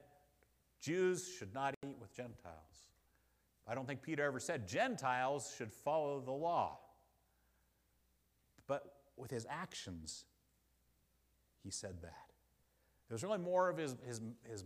Jews 0.81 1.27
should 1.39 1.53
not 1.53 1.73
eat 1.85 1.95
with 1.99 2.13
Gentiles. 2.13 2.89
I 3.65 3.73
don't 3.73 3.87
think 3.87 4.01
Peter 4.01 4.23
ever 4.23 4.41
said 4.41 4.67
Gentiles 4.67 5.55
should 5.57 5.71
follow 5.71 6.19
the 6.19 6.31
law. 6.31 6.77
But 8.67 8.83
with 9.15 9.31
his 9.31 9.47
actions, 9.49 10.25
he 11.63 11.71
said 11.71 12.01
that. 12.01 12.33
It 13.09 13.13
was 13.13 13.23
really 13.23 13.37
more 13.37 13.69
of 13.69 13.77
his, 13.77 13.95
his, 14.05 14.19
his 14.49 14.65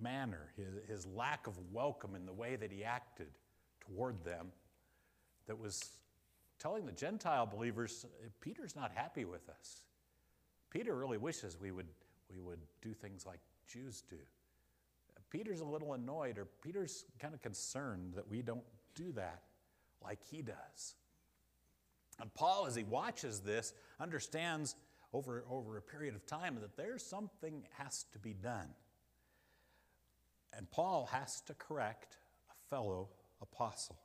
manner, 0.00 0.52
his, 0.56 0.88
his 0.88 1.06
lack 1.06 1.46
of 1.46 1.58
welcome 1.70 2.14
in 2.14 2.24
the 2.24 2.32
way 2.32 2.56
that 2.56 2.72
he 2.72 2.82
acted 2.82 3.28
toward 3.80 4.24
them 4.24 4.48
that 5.46 5.58
was 5.58 5.90
telling 6.58 6.86
the 6.86 6.92
Gentile 6.92 7.44
believers, 7.44 8.06
Peter's 8.40 8.76
not 8.76 8.92
happy 8.94 9.24
with 9.24 9.48
us. 9.50 9.82
Peter 10.72 10.94
really 10.94 11.18
wishes 11.18 11.58
we 11.60 11.70
would, 11.70 11.88
we 12.34 12.40
would 12.40 12.60
do 12.80 12.94
things 12.94 13.26
like 13.26 13.40
Jews 13.68 14.02
do. 14.08 14.16
Peter's 15.30 15.60
a 15.60 15.64
little 15.64 15.94
annoyed, 15.94 16.38
or 16.38 16.46
Peter's 16.62 17.04
kind 17.18 17.32
of 17.32 17.40
concerned 17.40 18.12
that 18.16 18.28
we 18.28 18.42
don't 18.42 18.64
do 18.94 19.12
that 19.12 19.42
like 20.02 20.18
he 20.30 20.42
does. 20.42 20.94
And 22.20 22.32
Paul, 22.34 22.66
as 22.66 22.74
he 22.74 22.84
watches 22.84 23.40
this, 23.40 23.72
understands 23.98 24.76
over, 25.12 25.44
over 25.50 25.78
a 25.78 25.82
period 25.82 26.14
of 26.14 26.26
time 26.26 26.56
that 26.60 26.76
there's 26.76 27.02
something 27.02 27.62
has 27.78 28.04
to 28.12 28.18
be 28.18 28.34
done. 28.34 28.68
And 30.54 30.70
Paul 30.70 31.08
has 31.12 31.40
to 31.42 31.54
correct 31.54 32.18
a 32.50 32.68
fellow 32.68 33.08
apostle. 33.40 33.98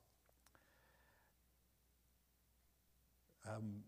Um, 3.49 3.83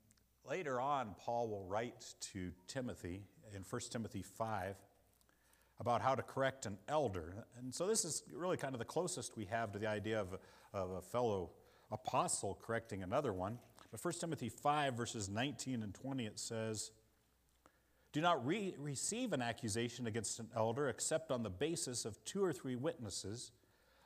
later 0.48 0.80
on, 0.80 1.16
Paul 1.20 1.48
will 1.48 1.64
write 1.64 2.14
to 2.34 2.52
Timothy 2.68 3.24
in 3.56 3.64
1 3.68 3.82
Timothy 3.90 4.24
5 4.24 4.76
about 5.80 6.02
how 6.02 6.16
to 6.16 6.22
correct 6.22 6.66
an 6.66 6.78
elder. 6.88 7.46
And 7.58 7.74
so 7.74 7.88
this 7.88 8.04
is 8.04 8.24
really 8.34 8.58
kind 8.58 8.76
of 8.76 8.80
the 8.80 8.86
closest 8.86 9.38
we 9.38 9.46
have 9.46 9.72
to 9.72 9.80
the 9.80 9.88
idea 9.88 10.20
of, 10.20 10.38
of 10.74 10.92
a 10.92 11.02
fellow 11.02 11.52
apostle 11.92 12.60
correcting 12.62 13.02
another 13.02 13.34
one. 13.34 13.60
But 13.92 14.04
1 14.04 14.14
Timothy 14.20 14.50
5, 14.50 14.94
verses 14.94 15.30
19 15.30 15.82
and 15.82 15.94
20, 15.94 16.26
it 16.26 16.40
says, 16.40 16.92
Do 18.12 18.22
not 18.22 18.46
re- 18.46 18.76
receive 18.78 19.34
an 19.34 19.42
accusation 19.42 20.06
against 20.06 20.40
an 20.40 20.50
elder 20.56 20.90
except 20.90 21.32
on 21.32 21.44
the 21.44 21.50
basis 21.50 22.06
of 22.06 22.24
two 22.26 22.44
or 22.44 22.54
three 22.54 22.76
witnesses. 22.76 23.52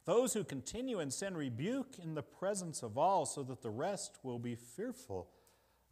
Those 0.05 0.33
who 0.33 0.43
continue 0.43 0.99
in 0.99 1.11
sin 1.11 1.35
rebuke 1.35 1.95
in 2.01 2.13
the 2.13 2.21
presence 2.21 2.83
of 2.83 2.97
all, 2.97 3.25
so 3.25 3.41
that 3.43 3.61
the 3.61 3.69
rest 3.69 4.19
will 4.21 4.39
be 4.39 4.55
fearful 4.55 5.29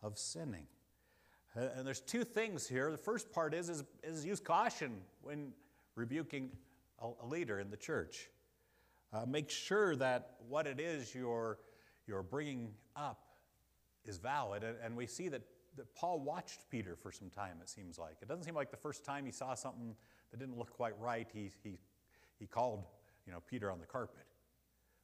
of 0.01 0.17
sinning. 0.17 0.67
And 1.55 1.85
there's 1.85 1.99
two 1.99 2.23
things 2.23 2.67
here. 2.67 2.91
The 2.91 2.97
first 2.97 3.31
part 3.31 3.53
is, 3.53 3.69
is, 3.69 3.83
is 4.03 4.25
use 4.25 4.39
caution 4.39 5.01
when 5.21 5.51
rebuking 5.95 6.51
a, 6.99 7.09
a 7.23 7.25
leader 7.25 7.59
in 7.59 7.69
the 7.69 7.77
church. 7.77 8.29
Uh, 9.11 9.25
make 9.27 9.49
sure 9.49 9.95
that 9.97 10.37
what 10.47 10.65
it 10.65 10.79
is 10.79 11.13
you're, 11.13 11.59
you're 12.07 12.23
bringing 12.23 12.73
up 12.95 13.25
is 14.05 14.17
valid. 14.17 14.63
And, 14.63 14.77
and 14.81 14.95
we 14.95 15.07
see 15.07 15.27
that, 15.27 15.41
that 15.75 15.93
Paul 15.93 16.21
watched 16.21 16.69
Peter 16.69 16.95
for 16.95 17.11
some 17.11 17.29
time, 17.29 17.57
it 17.61 17.67
seems 17.67 17.99
like. 17.99 18.15
It 18.21 18.29
doesn't 18.29 18.45
seem 18.45 18.55
like 18.55 18.71
the 18.71 18.77
first 18.77 19.03
time 19.03 19.25
he 19.25 19.31
saw 19.31 19.53
something 19.53 19.93
that 20.31 20.39
didn't 20.39 20.57
look 20.57 20.71
quite 20.71 20.97
right, 20.99 21.27
he, 21.33 21.51
he, 21.63 21.77
he 22.39 22.47
called 22.47 22.85
you 23.25 23.33
know, 23.33 23.41
Peter 23.45 23.69
on 23.69 23.79
the 23.79 23.85
carpet. 23.85 24.23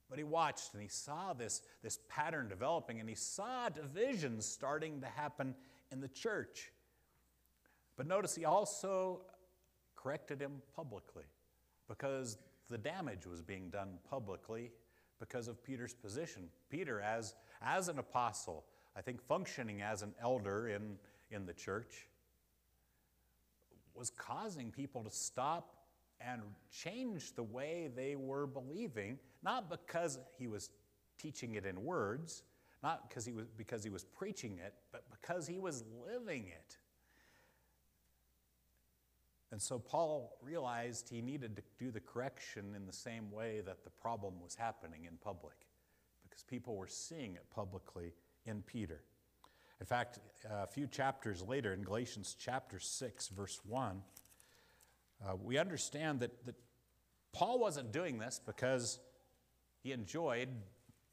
But 0.09 0.17
he 0.17 0.23
watched 0.23 0.73
and 0.73 0.81
he 0.81 0.87
saw 0.87 1.33
this, 1.33 1.61
this 1.83 1.99
pattern 2.07 2.47
developing 2.47 2.99
and 2.99 3.09
he 3.09 3.15
saw 3.15 3.69
divisions 3.69 4.45
starting 4.45 5.01
to 5.01 5.07
happen 5.07 5.53
in 5.91 5.99
the 5.99 6.07
church. 6.07 6.71
But 7.97 8.07
notice 8.07 8.35
he 8.35 8.45
also 8.45 9.21
corrected 9.95 10.39
him 10.39 10.61
publicly 10.75 11.25
because 11.87 12.37
the 12.69 12.77
damage 12.77 13.25
was 13.25 13.41
being 13.41 13.69
done 13.69 13.97
publicly 14.09 14.71
because 15.19 15.47
of 15.47 15.63
Peter's 15.63 15.93
position. 15.93 16.49
Peter, 16.69 17.01
as, 17.01 17.35
as 17.61 17.87
an 17.89 17.99
apostle, 17.99 18.65
I 18.95 19.01
think 19.01 19.21
functioning 19.21 19.81
as 19.81 20.01
an 20.03 20.13
elder 20.21 20.69
in, 20.69 20.97
in 21.31 21.45
the 21.45 21.53
church, 21.53 22.07
was 23.93 24.11
causing 24.11 24.71
people 24.71 25.03
to 25.03 25.09
stop 25.09 25.73
and 26.19 26.41
change 26.71 27.33
the 27.33 27.43
way 27.43 27.89
they 27.95 28.15
were 28.15 28.47
believing, 28.47 29.19
not 29.43 29.69
because 29.69 30.19
he 30.37 30.47
was 30.47 30.69
teaching 31.17 31.55
it 31.55 31.65
in 31.65 31.83
words, 31.83 32.43
not 32.83 33.09
because 33.09 33.25
he 33.25 33.33
was, 33.33 33.45
because 33.57 33.83
he 33.83 33.89
was 33.89 34.03
preaching 34.03 34.59
it, 34.63 34.73
but 34.91 35.03
because 35.09 35.47
he 35.47 35.59
was 35.59 35.83
living 36.05 36.47
it. 36.47 36.77
And 39.51 39.61
so 39.61 39.79
Paul 39.79 40.37
realized 40.41 41.07
he 41.09 41.21
needed 41.21 41.55
to 41.55 41.61
do 41.79 41.89
the 41.89 42.01
correction 42.01 42.73
in 42.75 42.85
the 42.85 42.93
same 42.93 43.31
way 43.31 43.61
that 43.65 43.83
the 43.83 43.89
problem 43.89 44.33
was 44.41 44.55
happening 44.55 45.05
in 45.05 45.17
public, 45.17 45.55
because 46.23 46.43
people 46.43 46.75
were 46.75 46.87
seeing 46.87 47.35
it 47.35 47.45
publicly 47.49 48.13
in 48.45 48.61
Peter. 48.63 49.01
In 49.79 49.85
fact, 49.85 50.19
a 50.49 50.67
few 50.67 50.87
chapters 50.87 51.41
later, 51.43 51.73
in 51.73 51.83
Galatians 51.83 52.35
chapter 52.37 52.79
6, 52.79 53.27
verse 53.29 53.61
1, 53.65 54.01
uh, 55.25 55.35
we 55.41 55.57
understand 55.57 56.19
that, 56.19 56.45
that 56.45 56.55
Paul 57.31 57.59
wasn't 57.59 57.91
doing 57.91 58.17
this 58.17 58.41
because 58.43 58.99
he 59.87 59.93
enjoyed, 59.93 60.49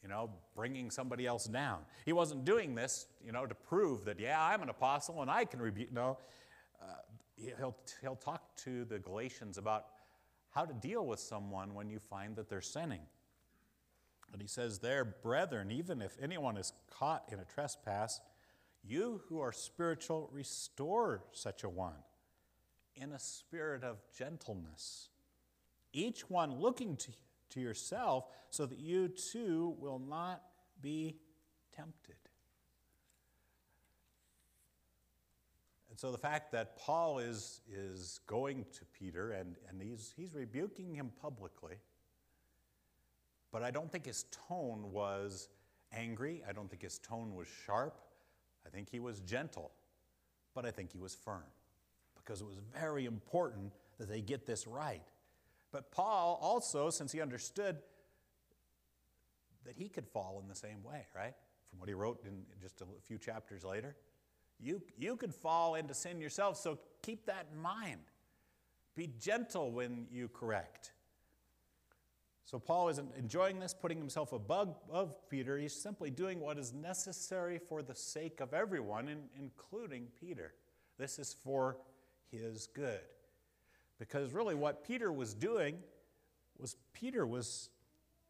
you 0.02 0.08
know, 0.08 0.30
bringing 0.56 0.90
somebody 0.90 1.26
else 1.26 1.44
down. 1.44 1.78
He 2.04 2.12
wasn't 2.12 2.44
doing 2.44 2.74
this, 2.74 3.06
you 3.24 3.30
know, 3.30 3.46
to 3.46 3.54
prove 3.54 4.04
that, 4.06 4.18
yeah, 4.18 4.42
I'm 4.42 4.62
an 4.62 4.68
apostle 4.68 5.22
and 5.22 5.30
I 5.30 5.44
can 5.44 5.62
rebuke. 5.62 5.92
No, 5.92 6.18
uh, 6.82 6.86
he'll, 7.36 7.76
he'll 8.00 8.16
talk 8.16 8.56
to 8.64 8.84
the 8.84 8.98
Galatians 8.98 9.58
about 9.58 9.86
how 10.50 10.64
to 10.64 10.74
deal 10.74 11.06
with 11.06 11.20
someone 11.20 11.74
when 11.74 11.88
you 11.88 12.00
find 12.00 12.34
that 12.34 12.48
they're 12.48 12.60
sinning. 12.60 13.02
And 14.32 14.42
he 14.42 14.48
says 14.48 14.80
there, 14.80 15.04
brethren, 15.04 15.70
even 15.70 16.02
if 16.02 16.16
anyone 16.20 16.56
is 16.56 16.72
caught 16.90 17.28
in 17.30 17.38
a 17.38 17.44
trespass, 17.44 18.20
you 18.82 19.22
who 19.28 19.38
are 19.38 19.52
spiritual, 19.52 20.28
restore 20.32 21.22
such 21.30 21.62
a 21.62 21.68
one 21.68 22.02
in 22.96 23.12
a 23.12 23.18
spirit 23.20 23.84
of 23.84 23.98
gentleness, 24.16 25.10
each 25.92 26.28
one 26.28 26.58
looking 26.58 26.96
to, 26.96 27.12
to 27.50 27.60
yourself 27.60 28.26
so 28.50 28.66
that 28.66 28.78
you 28.78 29.08
too 29.08 29.74
will 29.78 29.98
not 29.98 30.42
be 30.80 31.16
tempted. 31.74 32.16
And 35.90 35.98
so 35.98 36.10
the 36.10 36.18
fact 36.18 36.50
that 36.52 36.76
Paul 36.76 37.20
is, 37.20 37.60
is 37.72 38.18
going 38.26 38.64
to 38.72 38.80
Peter 38.98 39.30
and, 39.30 39.54
and 39.68 39.80
he's, 39.80 40.12
he's 40.16 40.34
rebuking 40.34 40.92
him 40.92 41.12
publicly, 41.22 41.76
but 43.52 43.62
I 43.62 43.70
don't 43.70 43.90
think 43.92 44.06
his 44.06 44.24
tone 44.48 44.90
was 44.90 45.48
angry. 45.92 46.42
I 46.48 46.52
don't 46.52 46.68
think 46.68 46.82
his 46.82 46.98
tone 46.98 47.36
was 47.36 47.46
sharp. 47.64 48.00
I 48.66 48.70
think 48.70 48.90
he 48.90 48.98
was 48.98 49.20
gentle, 49.20 49.70
but 50.52 50.66
I 50.66 50.72
think 50.72 50.90
he 50.90 50.98
was 50.98 51.14
firm 51.14 51.44
because 52.16 52.40
it 52.40 52.44
was 52.44 52.58
very 52.76 53.04
important 53.04 53.72
that 53.98 54.08
they 54.08 54.20
get 54.20 54.46
this 54.46 54.66
right. 54.66 55.06
But 55.74 55.90
Paul 55.90 56.38
also, 56.40 56.88
since 56.88 57.10
he 57.10 57.20
understood 57.20 57.78
that 59.66 59.74
he 59.74 59.88
could 59.88 60.06
fall 60.06 60.38
in 60.40 60.46
the 60.46 60.54
same 60.54 60.84
way, 60.84 61.04
right? 61.16 61.34
From 61.68 61.80
what 61.80 61.88
he 61.88 61.96
wrote 61.96 62.24
in 62.24 62.44
just 62.62 62.80
a 62.80 62.84
few 63.02 63.18
chapters 63.18 63.64
later, 63.64 63.96
you, 64.60 64.80
you 64.96 65.16
could 65.16 65.34
fall 65.34 65.74
into 65.74 65.92
sin 65.92 66.20
yourself, 66.20 66.58
so 66.58 66.78
keep 67.02 67.26
that 67.26 67.48
in 67.52 67.60
mind. 67.60 68.02
Be 68.94 69.10
gentle 69.18 69.72
when 69.72 70.06
you 70.12 70.28
correct. 70.28 70.92
So 72.44 72.60
Paul 72.60 72.88
isn't 72.90 73.12
enjoying 73.18 73.58
this, 73.58 73.74
putting 73.74 73.98
himself 73.98 74.32
above, 74.32 74.76
above 74.88 75.28
Peter. 75.28 75.58
He's 75.58 75.74
simply 75.74 76.08
doing 76.08 76.38
what 76.38 76.56
is 76.56 76.72
necessary 76.72 77.58
for 77.58 77.82
the 77.82 77.96
sake 77.96 78.40
of 78.40 78.54
everyone, 78.54 79.08
in, 79.08 79.24
including 79.36 80.06
Peter. 80.20 80.54
This 81.00 81.18
is 81.18 81.34
for 81.42 81.78
his 82.30 82.68
good. 82.68 83.00
Because 83.98 84.32
really, 84.32 84.54
what 84.54 84.84
Peter 84.84 85.12
was 85.12 85.34
doing 85.34 85.78
was 86.58 86.76
Peter 86.92 87.26
was 87.26 87.70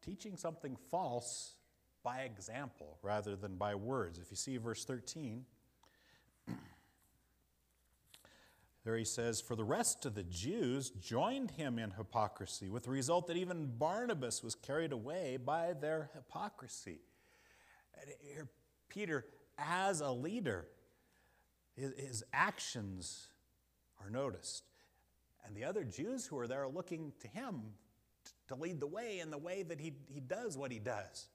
teaching 0.01 0.37
something 0.37 0.77
false 0.91 1.55
by 2.03 2.19
example 2.19 2.97
rather 3.01 3.35
than 3.35 3.55
by 3.55 3.75
words. 3.75 4.19
If 4.19 4.29
you 4.29 4.37
see 4.37 4.57
verse 4.57 4.85
13, 4.85 5.45
there 8.83 8.95
he 8.95 9.05
says, 9.05 9.41
For 9.41 9.55
the 9.55 9.63
rest 9.63 10.05
of 10.05 10.13
the 10.13 10.23
Jews 10.23 10.91
joined 10.91 11.51
him 11.51 11.79
in 11.79 11.91
hypocrisy, 11.91 12.69
with 12.69 12.83
the 12.83 12.91
result 12.91 13.27
that 13.27 13.37
even 13.37 13.73
Barnabas 13.77 14.43
was 14.43 14.53
carried 14.53 14.91
away 14.91 15.37
by 15.37 15.73
their 15.73 16.11
hypocrisy. 16.13 16.99
And 17.99 18.11
here, 18.21 18.47
Peter 18.89 19.25
as 19.57 20.01
a 20.01 20.11
leader. 20.11 20.67
His, 21.75 21.93
his 21.97 22.23
actions 22.33 23.27
are 24.01 24.09
noticed. 24.09 24.63
And 25.45 25.55
the 25.55 25.63
other 25.63 25.83
Jews 25.83 26.25
who 26.25 26.37
are 26.39 26.47
there 26.47 26.63
are 26.63 26.69
looking 26.69 27.13
to 27.19 27.27
him 27.27 27.61
to 28.47 28.55
lead 28.55 28.79
the 28.79 28.87
way 28.87 29.19
in 29.19 29.29
the 29.29 29.37
way 29.37 29.63
that 29.63 29.79
he, 29.79 29.93
he 30.07 30.19
does 30.19 30.57
what 30.57 30.71
he 30.71 30.79
does. 30.79 31.27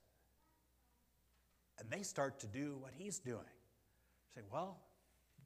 And 1.79 1.89
they 1.89 2.03
start 2.03 2.39
to 2.41 2.47
do 2.47 2.77
what 2.79 2.91
he's 2.97 3.19
doing. 3.19 3.39
Say, 4.35 4.41
well, 4.51 4.77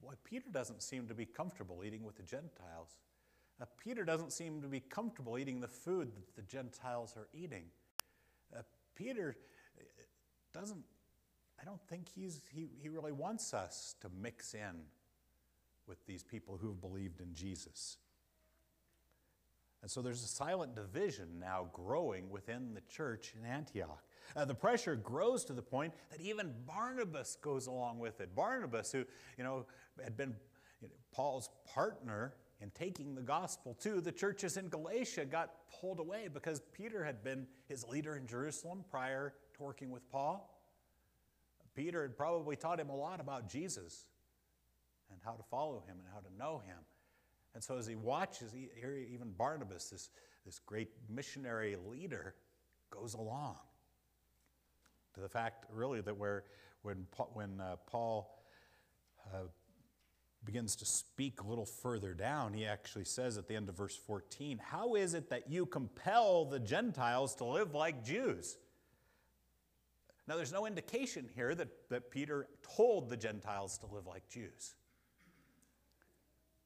boy, 0.01 0.13
Peter 0.23 0.49
doesn't 0.51 0.83
seem 0.83 1.07
to 1.07 1.13
be 1.13 1.25
comfortable 1.25 1.83
eating 1.85 2.03
with 2.03 2.17
the 2.17 2.23
Gentiles. 2.23 2.97
Uh, 3.61 3.65
Peter 3.81 4.03
doesn't 4.03 4.33
seem 4.33 4.61
to 4.61 4.67
be 4.67 4.79
comfortable 4.79 5.37
eating 5.37 5.61
the 5.61 5.67
food 5.67 6.11
that 6.15 6.35
the 6.35 6.41
Gentiles 6.41 7.13
are 7.15 7.27
eating. 7.33 7.65
Uh, 8.55 8.61
Peter 8.95 9.37
uh, 9.79 9.83
doesn't, 10.53 10.83
I 11.59 11.63
don't 11.63 11.81
think 11.87 12.07
he's, 12.13 12.41
he, 12.53 12.67
he 12.81 12.89
really 12.89 13.13
wants 13.13 13.53
us 13.53 13.95
to 14.01 14.09
mix 14.21 14.53
in 14.53 14.81
with 15.87 16.05
these 16.05 16.23
people 16.23 16.57
who 16.61 16.67
have 16.67 16.81
believed 16.81 17.21
in 17.21 17.33
Jesus. 17.33 17.97
And 19.85 19.91
so 19.91 20.01
there's 20.01 20.23
a 20.23 20.27
silent 20.27 20.73
division 20.73 21.27
now 21.39 21.69
growing 21.71 22.31
within 22.31 22.73
the 22.73 22.81
church 22.89 23.35
in 23.39 23.47
Antioch. 23.47 24.01
Uh, 24.35 24.43
the 24.43 24.55
pressure 24.55 24.95
grows 24.95 25.45
to 25.45 25.53
the 25.53 25.61
point 25.61 25.93
that 26.09 26.19
even 26.19 26.55
Barnabas 26.65 27.37
goes 27.39 27.67
along 27.67 27.99
with 27.99 28.19
it. 28.19 28.35
Barnabas, 28.35 28.91
who 28.91 29.05
you 29.37 29.43
know 29.43 29.67
had 30.03 30.17
been 30.17 30.33
you 30.81 30.87
know, 30.87 30.93
Paul's 31.11 31.51
partner 31.71 32.33
in 32.61 32.71
taking 32.71 33.13
the 33.13 33.21
gospel 33.21 33.75
to 33.81 34.01
the 34.01 34.11
churches 34.11 34.57
in 34.57 34.69
Galatia, 34.69 35.23
got 35.23 35.51
pulled 35.79 35.99
away 35.99 36.29
because 36.33 36.63
Peter 36.73 37.05
had 37.05 37.23
been 37.23 37.45
his 37.67 37.87
leader 37.87 38.15
in 38.15 38.25
Jerusalem 38.25 38.83
prior 38.89 39.35
to 39.53 39.61
working 39.61 39.91
with 39.91 40.09
Paul. 40.09 40.49
Peter 41.75 42.01
had 42.01 42.17
probably 42.17 42.55
taught 42.55 42.79
him 42.79 42.89
a 42.89 42.95
lot 42.95 43.19
about 43.19 43.47
Jesus 43.47 44.07
and 45.11 45.19
how 45.23 45.33
to 45.33 45.43
follow 45.43 45.83
him 45.87 45.97
and 45.99 46.07
how 46.11 46.21
to 46.21 46.35
know 46.35 46.63
him. 46.65 46.77
And 47.55 47.63
so 47.63 47.77
as 47.77 47.87
he 47.87 47.95
watches, 47.95 48.53
here 48.53 48.95
even 49.11 49.31
Barnabas, 49.31 49.89
this, 49.89 50.09
this 50.45 50.59
great 50.59 50.89
missionary 51.09 51.77
leader, 51.89 52.35
goes 52.91 53.15
along 53.15 53.55
to 55.15 55.21
the 55.21 55.29
fact, 55.29 55.65
really, 55.73 56.01
that 56.01 56.15
where, 56.15 56.43
when, 56.83 57.07
when 57.33 57.59
uh, 57.59 57.77
Paul 57.87 58.43
uh, 59.33 59.47
begins 60.43 60.75
to 60.77 60.85
speak 60.85 61.41
a 61.41 61.47
little 61.47 61.65
further 61.65 62.13
down, 62.13 62.53
he 62.53 62.65
actually 62.65 63.05
says 63.05 63.37
at 63.37 63.47
the 63.47 63.55
end 63.55 63.69
of 63.69 63.75
verse 63.75 63.95
14, 63.95 64.59
How 64.59 64.95
is 64.95 65.13
it 65.13 65.29
that 65.29 65.49
you 65.49 65.65
compel 65.65 66.45
the 66.45 66.59
Gentiles 66.59 67.35
to 67.35 67.45
live 67.45 67.73
like 67.73 68.03
Jews? 68.03 68.57
Now, 70.27 70.35
there's 70.35 70.53
no 70.53 70.65
indication 70.65 71.29
here 71.35 71.55
that, 71.55 71.69
that 71.89 72.11
Peter 72.11 72.47
told 72.75 73.09
the 73.09 73.17
Gentiles 73.17 73.77
to 73.79 73.85
live 73.85 74.07
like 74.07 74.27
Jews. 74.27 74.75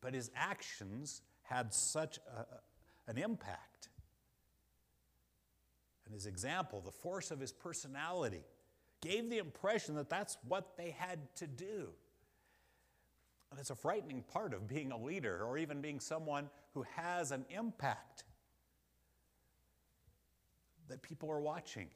But 0.01 0.13
his 0.13 0.31
actions 0.35 1.21
had 1.43 1.73
such 1.73 2.19
a, 2.35 2.45
an 3.09 3.17
impact. 3.17 3.89
And 6.05 6.13
his 6.13 6.25
example, 6.25 6.81
the 6.83 6.91
force 6.91 7.31
of 7.31 7.39
his 7.39 7.51
personality, 7.51 8.43
gave 9.01 9.29
the 9.29 9.37
impression 9.37 9.95
that 9.95 10.09
that's 10.09 10.37
what 10.47 10.77
they 10.77 10.91
had 10.91 11.19
to 11.35 11.47
do. 11.47 11.89
And 13.51 13.59
it's 13.59 13.69
a 13.69 13.75
frightening 13.75 14.23
part 14.23 14.53
of 14.53 14.67
being 14.67 14.91
a 14.91 14.97
leader 14.97 15.43
or 15.43 15.57
even 15.57 15.81
being 15.81 15.99
someone 15.99 16.49
who 16.73 16.85
has 16.95 17.31
an 17.31 17.45
impact. 17.49 18.23
That 20.87 21.01
people 21.01 21.31
are 21.31 21.41
watching. 21.41 21.87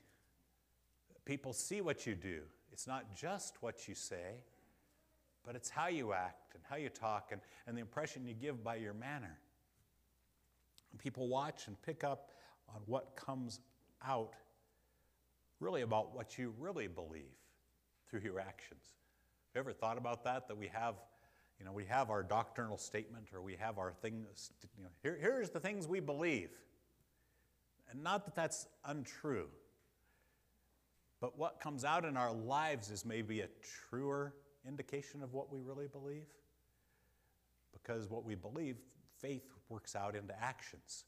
People 1.25 1.53
see 1.53 1.81
what 1.81 2.05
you 2.05 2.15
do. 2.15 2.41
It's 2.71 2.87
not 2.87 3.15
just 3.15 3.61
what 3.61 3.87
you 3.87 3.95
say, 3.95 4.43
but 5.45 5.55
it's 5.55 5.69
how 5.69 5.87
you 5.87 6.13
act 6.13 6.55
and 6.55 6.63
how 6.69 6.75
you 6.75 6.89
talk 6.89 7.29
and, 7.31 7.41
and 7.67 7.75
the 7.75 7.81
impression 7.81 8.25
you 8.25 8.33
give 8.33 8.63
by 8.63 8.75
your 8.75 8.93
manner. 8.93 9.37
And 10.91 10.99
people 10.99 11.27
watch 11.27 11.67
and 11.67 11.81
pick 11.81 12.03
up 12.03 12.31
on 12.73 12.81
what 12.85 13.15
comes 13.15 13.59
out 14.05 14.33
really 15.59 15.81
about 15.81 16.15
what 16.15 16.37
you 16.37 16.53
really 16.59 16.87
believe 16.87 17.23
through 18.09 18.21
your 18.21 18.39
actions. 18.39 18.83
Have 19.53 19.55
you 19.55 19.59
ever 19.59 19.73
thought 19.73 19.97
about 19.97 20.23
that? 20.23 20.47
That 20.47 20.57
we 20.57 20.67
have, 20.67 20.95
you 21.59 21.65
know, 21.65 21.71
we 21.71 21.85
have 21.85 22.09
our 22.09 22.23
doctrinal 22.23 22.77
statement 22.77 23.29
or 23.33 23.41
we 23.41 23.55
have 23.55 23.77
our 23.77 23.93
things, 24.01 24.51
you 24.77 24.83
know, 24.83 24.89
here, 25.01 25.17
here's 25.19 25.49
the 25.49 25.59
things 25.59 25.87
we 25.87 25.99
believe. 25.99 26.49
And 27.89 28.03
not 28.03 28.25
that 28.25 28.35
that's 28.35 28.67
untrue, 28.85 29.47
but 31.21 31.37
what 31.37 31.59
comes 31.59 31.85
out 31.85 32.05
in 32.05 32.17
our 32.17 32.33
lives 32.33 32.89
is 32.89 33.05
maybe 33.05 33.41
a 33.41 33.47
truer 33.89 34.33
indication 34.67 35.23
of 35.23 35.33
what 35.33 35.51
we 35.51 35.59
really 35.59 35.87
believe? 35.87 36.27
Because 37.71 38.09
what 38.09 38.23
we 38.23 38.35
believe, 38.35 38.77
faith 39.19 39.49
works 39.69 39.95
out 39.95 40.15
into 40.15 40.33
actions. 40.41 41.05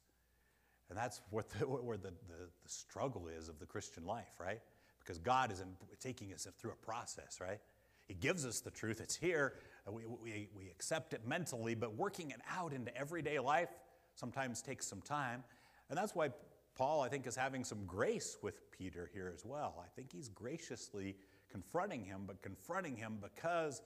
And 0.90 0.98
that's 0.98 1.22
what 1.30 1.50
the, 1.50 1.66
where 1.68 1.98
the, 1.98 2.10
the, 2.10 2.50
the, 2.64 2.70
struggle 2.70 3.28
is 3.28 3.50
of 3.50 3.60
the 3.60 3.66
Christian 3.66 4.06
life, 4.06 4.40
right? 4.40 4.62
Because 5.00 5.18
God 5.18 5.52
is 5.52 5.62
in, 5.62 5.68
taking 6.00 6.34
us 6.34 6.48
through 6.60 6.72
a 6.72 6.86
process, 6.86 7.40
right? 7.42 7.60
He 8.08 8.14
gives 8.14 8.46
us 8.46 8.60
the 8.60 8.72
truth, 8.72 9.02
it's 9.02 9.16
here, 9.16 9.54
we, 9.92 10.04
we, 10.06 10.48
we 10.56 10.70
accept 10.70 11.14
it 11.14 11.22
mentally, 11.28 11.76
but 11.76 11.96
working 11.96 12.32
it 12.32 12.40
out 12.50 12.74
into 12.74 12.96
everyday 12.96 13.40
life 13.40 13.70
sometimes 14.16 14.62
takes 14.62 14.88
some 14.88 15.02
time. 15.02 15.44
And 15.90 15.98
that's 15.98 16.16
why 16.16 16.30
Paul, 16.76 17.02
I 17.02 17.10
think, 17.10 17.26
is 17.26 17.36
having 17.36 17.64
some 17.64 17.86
grace 17.86 18.38
with 18.42 18.72
Peter 18.72 19.10
here 19.14 19.32
as 19.34 19.46
well. 19.46 19.84
I 19.84 19.88
think 19.96 20.12
he's 20.12 20.30
graciously 20.30 21.16
confronting 21.56 22.04
him, 22.04 22.24
but 22.28 22.42
confronting 22.42 22.98
him 22.98 23.18
because 23.22 23.82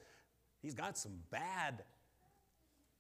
he's 0.60 0.73
got 0.73 0.97
some 0.97 1.12
bad 1.29 1.84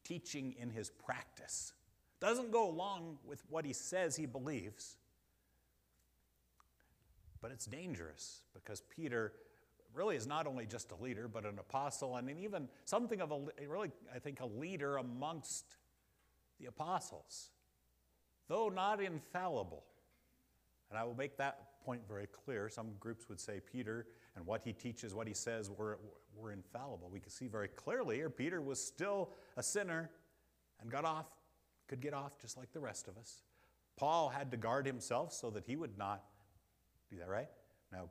teaching 0.03 0.53
in 0.59 0.69
his 0.69 0.91
practice. 0.91 1.73
Doesn't 2.19 2.51
go 2.51 2.69
along 2.69 3.17
with 3.25 3.41
what 3.49 3.65
he 3.65 3.73
says 3.73 4.15
he 4.15 4.27
believes. 4.27 4.97
But 7.41 7.49
it's 7.49 7.65
dangerous 7.65 8.41
because 8.53 8.81
Peter 8.95 9.33
really 9.91 10.15
is 10.15 10.27
not 10.27 10.45
only 10.45 10.67
just 10.67 10.91
a 10.91 10.95
leader, 11.01 11.27
but 11.27 11.45
an 11.45 11.57
apostle 11.57 12.17
and 12.17 12.29
even 12.29 12.69
something 12.85 13.21
of 13.21 13.31
a, 13.31 13.39
really, 13.67 13.89
I 14.13 14.19
think, 14.19 14.39
a 14.39 14.45
leader 14.45 14.97
amongst 14.97 15.65
the 16.59 16.67
apostles, 16.67 17.49
though 18.47 18.69
not 18.69 19.01
infallible. 19.01 19.83
And 20.91 20.99
I 20.99 21.05
will 21.05 21.15
make 21.15 21.37
that 21.37 21.81
point 21.83 22.01
very 22.07 22.27
clear. 22.27 22.69
Some 22.69 22.91
groups 22.99 23.27
would 23.29 23.39
say 23.39 23.59
Peter 23.59 24.05
and 24.39 24.47
what 24.47 24.61
he 24.63 24.71
teaches, 24.71 25.13
what 25.13 25.27
he 25.27 25.33
says, 25.33 25.69
were, 25.69 25.99
were 26.33 26.53
infallible. 26.53 27.09
We 27.11 27.19
can 27.19 27.29
see 27.29 27.47
very 27.47 27.67
clearly 27.67 28.15
here 28.15 28.29
Peter 28.29 28.61
was 28.61 28.81
still 28.81 29.31
a 29.57 29.63
sinner 29.63 30.09
and 30.81 30.89
got 30.89 31.03
off, 31.03 31.25
could 31.89 31.99
get 31.99 32.13
off 32.13 32.39
just 32.39 32.57
like 32.57 32.71
the 32.71 32.79
rest 32.79 33.09
of 33.09 33.17
us. 33.17 33.41
Paul 33.97 34.29
had 34.29 34.49
to 34.51 34.57
guard 34.57 34.85
himself 34.85 35.33
so 35.33 35.49
that 35.49 35.65
he 35.65 35.75
would 35.75 35.97
not 35.97 36.23
do 37.11 37.17
that, 37.17 37.27
right? 37.27 37.49
Now, 37.91 38.09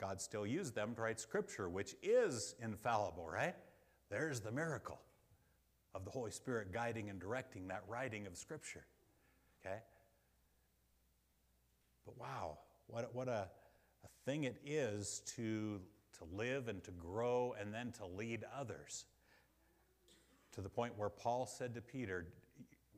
God 0.00 0.22
still 0.22 0.46
used 0.46 0.74
them 0.74 0.94
to 0.94 1.02
write 1.02 1.20
scripture, 1.20 1.68
which 1.68 1.94
is 2.02 2.54
infallible, 2.62 3.28
right? 3.30 3.54
There's 4.08 4.40
the 4.40 4.50
miracle 4.50 4.98
of 5.94 6.06
the 6.06 6.10
Holy 6.10 6.30
Spirit 6.30 6.72
guiding 6.72 7.10
and 7.10 7.20
directing 7.20 7.68
that 7.68 7.82
writing 7.86 8.26
of 8.26 8.34
scripture, 8.34 8.86
okay? 9.60 9.76
But 12.06 12.18
wow, 12.18 12.60
what, 12.86 13.14
what 13.14 13.28
a 13.28 13.48
a 14.04 14.08
thing 14.24 14.44
it 14.44 14.60
is 14.64 15.22
to, 15.36 15.80
to 16.18 16.36
live 16.36 16.68
and 16.68 16.82
to 16.84 16.90
grow 16.90 17.54
and 17.58 17.72
then 17.72 17.92
to 17.92 18.06
lead 18.06 18.44
others. 18.58 19.04
To 20.52 20.60
the 20.60 20.68
point 20.68 20.96
where 20.96 21.10
Paul 21.10 21.46
said 21.46 21.74
to 21.74 21.80
Peter, 21.80 22.26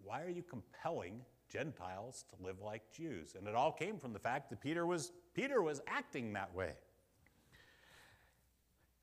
Why 0.05 0.23
are 0.23 0.31
you 0.31 0.43
compelling 0.43 1.23
Gentiles 1.51 2.25
to 2.31 2.45
live 2.45 2.61
like 2.61 2.83
Jews? 2.93 3.35
And 3.37 3.49
it 3.49 3.55
all 3.55 3.73
came 3.73 3.99
from 3.99 4.13
the 4.13 4.19
fact 4.19 4.51
that 4.51 4.61
Peter 4.61 4.87
was, 4.87 5.13
Peter 5.35 5.61
was 5.63 5.81
acting 5.87 6.33
that 6.35 6.55
way. 6.55 6.75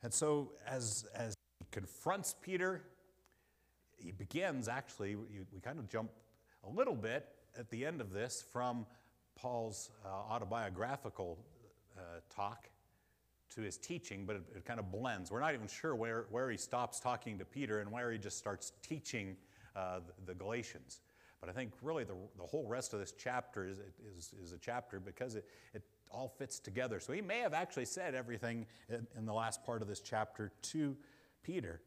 And 0.03 0.13
so, 0.13 0.51
as, 0.67 1.05
as 1.15 1.33
he 1.59 1.65
confronts 1.71 2.35
Peter, 2.41 2.83
he 3.97 4.11
begins 4.11 4.67
actually, 4.67 5.15
we, 5.15 5.59
kind 5.63 5.79
of 5.79 5.89
jump 5.89 6.11
a 6.63 6.69
little 6.69 6.95
bit 6.95 7.27
at 7.57 7.69
the 7.69 7.85
end 7.85 8.01
of 8.01 8.13
this 8.13 8.45
from 8.51 8.85
Paul's 9.35 9.91
uh, 10.05 10.07
autobiographical 10.07 11.39
uh, 11.97 12.01
talk 12.33 12.69
to 13.55 13.61
his 13.61 13.77
teaching, 13.77 14.25
but 14.25 14.35
it, 14.35 14.43
it, 14.55 14.65
kind 14.65 14.79
of 14.79 14.91
blends. 14.91 15.31
We're 15.31 15.39
not 15.39 15.53
even 15.53 15.67
sure 15.67 15.95
where, 15.95 16.25
where 16.29 16.49
he 16.49 16.57
stops 16.57 16.99
talking 16.99 17.37
to 17.39 17.45
Peter 17.45 17.79
and 17.79 17.91
where 17.91 18.11
he 18.11 18.17
just 18.17 18.37
starts 18.37 18.73
teaching 18.81 19.37
uh, 19.75 19.99
the, 20.25 20.33
Galatians. 20.33 21.01
But 21.39 21.49
I 21.49 21.53
think 21.53 21.71
really 21.81 22.03
the, 22.03 22.15
the 22.37 22.43
whole 22.43 22.67
rest 22.67 22.93
of 22.93 22.99
this 22.99 23.13
chapter 23.17 23.67
is, 23.67 23.79
is, 24.17 24.33
is 24.41 24.53
a 24.53 24.57
chapter 24.57 24.99
because 24.99 25.35
it, 25.35 25.45
it 25.73 25.83
all 26.11 26.27
fits 26.27 26.59
together. 26.59 26.99
So 26.99 27.13
he 27.13 27.21
may 27.21 27.39
have 27.39 27.53
actually 27.53 27.85
said 27.85 28.15
everything 28.15 28.65
in, 28.89 29.07
in 29.17 29.25
the 29.25 29.33
last 29.33 29.63
part 29.65 29.81
of 29.81 29.87
this 29.87 29.99
chapter 29.99 30.51
to 30.63 30.95
Peter. 31.43 31.81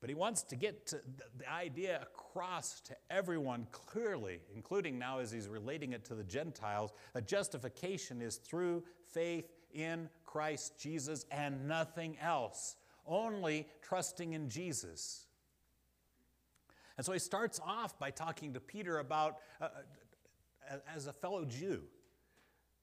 But 0.00 0.08
he 0.08 0.14
wants 0.14 0.42
to 0.44 0.56
get 0.56 0.86
to 0.88 1.00
the 1.36 1.50
idea 1.50 2.00
across 2.02 2.80
to 2.82 2.96
everyone 3.10 3.66
clearly, 3.70 4.40
including 4.54 4.98
now 4.98 5.18
as 5.18 5.30
he's 5.30 5.46
relating 5.46 5.92
it 5.92 6.06
to 6.06 6.14
the 6.14 6.24
Gentiles, 6.24 6.92
that 7.12 7.28
justification 7.28 8.22
is 8.22 8.36
through 8.36 8.82
faith 9.12 9.52
in 9.72 10.08
Christ 10.24 10.78
Jesus 10.78 11.26
and 11.30 11.68
nothing 11.68 12.16
else, 12.18 12.76
only 13.06 13.68
trusting 13.82 14.32
in 14.32 14.48
Jesus. 14.48 15.26
And 16.96 17.04
so 17.04 17.12
he 17.12 17.18
starts 17.18 17.60
off 17.64 17.98
by 17.98 18.10
talking 18.10 18.54
to 18.54 18.60
Peter 18.60 18.98
about, 18.98 19.38
uh, 19.60 19.68
uh 20.70 20.76
as 20.94 21.08
a 21.08 21.12
fellow 21.12 21.44
Jew. 21.44 21.82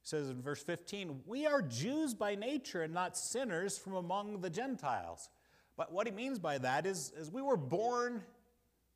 He 0.01 0.09
says 0.09 0.29
in 0.29 0.41
verse 0.41 0.61
15, 0.61 1.21
We 1.25 1.47
are 1.47 1.63
Jews 1.63 2.13
by 2.13 2.35
nature 2.35 2.83
and 2.83 2.93
not 2.93 3.17
sinners 3.17 3.77
from 3.77 3.93
among 3.93 4.41
the 4.41 4.49
Gentiles. 4.51 5.29
But 5.77 5.93
what 5.93 6.07
he 6.07 6.11
means 6.11 6.39
by 6.39 6.57
that 6.57 6.85
is, 6.85 7.13
is 7.17 7.31
we 7.31 7.41
were 7.41 7.57
born 7.57 8.23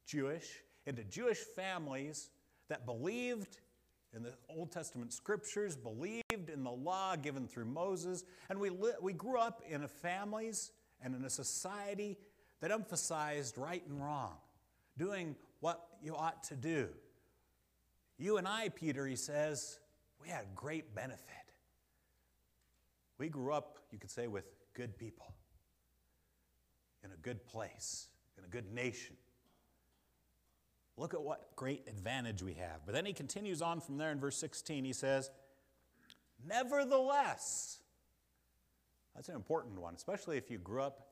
Jewish 0.06 0.48
into 0.86 1.04
Jewish 1.04 1.38
families 1.38 2.30
that 2.70 2.86
believed 2.86 3.60
in 4.14 4.24
the 4.24 4.34
Old 4.50 4.72
Testament 4.72 5.14
scriptures, 5.14 5.76
believed 5.76 6.50
in 6.52 6.64
the 6.64 6.72
law 6.72 7.16
given 7.16 7.48
through 7.48 7.66
Moses, 7.66 8.26
and 8.50 8.60
we, 8.60 8.70
li- 8.70 8.92
we 9.02 9.14
grew 9.14 9.38
up 9.38 9.62
in 9.70 9.88
families 9.88 10.72
and 11.02 11.16
in 11.16 11.24
a 11.24 11.30
society 11.30 12.18
that 12.60 12.72
emphasized 12.72 13.58
right 13.58 13.84
and 13.88 14.04
wrong, 14.04 14.34
doing 14.98 15.36
what 15.62 15.88
you 16.04 16.16
ought 16.16 16.44
to 16.44 16.56
do. 16.56 16.90
You 18.18 18.38
and 18.38 18.48
I, 18.48 18.70
Peter, 18.70 19.08
he 19.08 19.16
says, 19.16 19.80
we 20.22 20.28
had 20.28 20.46
great 20.56 20.94
benefit. 20.94 21.20
We 23.18 23.30
grew 23.30 23.54
up, 23.54 23.80
you 23.92 23.98
could 23.98 24.12
say, 24.12 24.28
with 24.28 24.46
good 24.74 24.98
people, 24.98 25.34
in 27.04 27.12
a 27.12 27.18
good 27.18 27.46
place, 27.46 28.08
in 28.38 28.44
a 28.44 28.48
good 28.48 28.74
nation. 28.74 29.16
Look 30.98 31.14
at 31.14 31.22
what 31.22 31.56
great 31.56 31.88
advantage 31.88 32.44
we 32.44 32.54
have. 32.54 32.86
But 32.86 32.94
then 32.94 33.06
he 33.06 33.14
continues 33.14 33.62
on 33.62 33.80
from 33.82 33.98
there 33.98 34.12
in 34.12 34.20
verse 34.20 34.38
16. 34.38 34.84
He 34.84 34.94
says, 34.94 35.30
Nevertheless, 36.48 37.80
that's 39.16 39.30
an 39.30 39.36
important 39.36 39.80
one, 39.80 39.96
especially 39.96 40.38
if 40.38 40.50
you 40.50 40.58
grew 40.58 40.82
up 40.82 41.12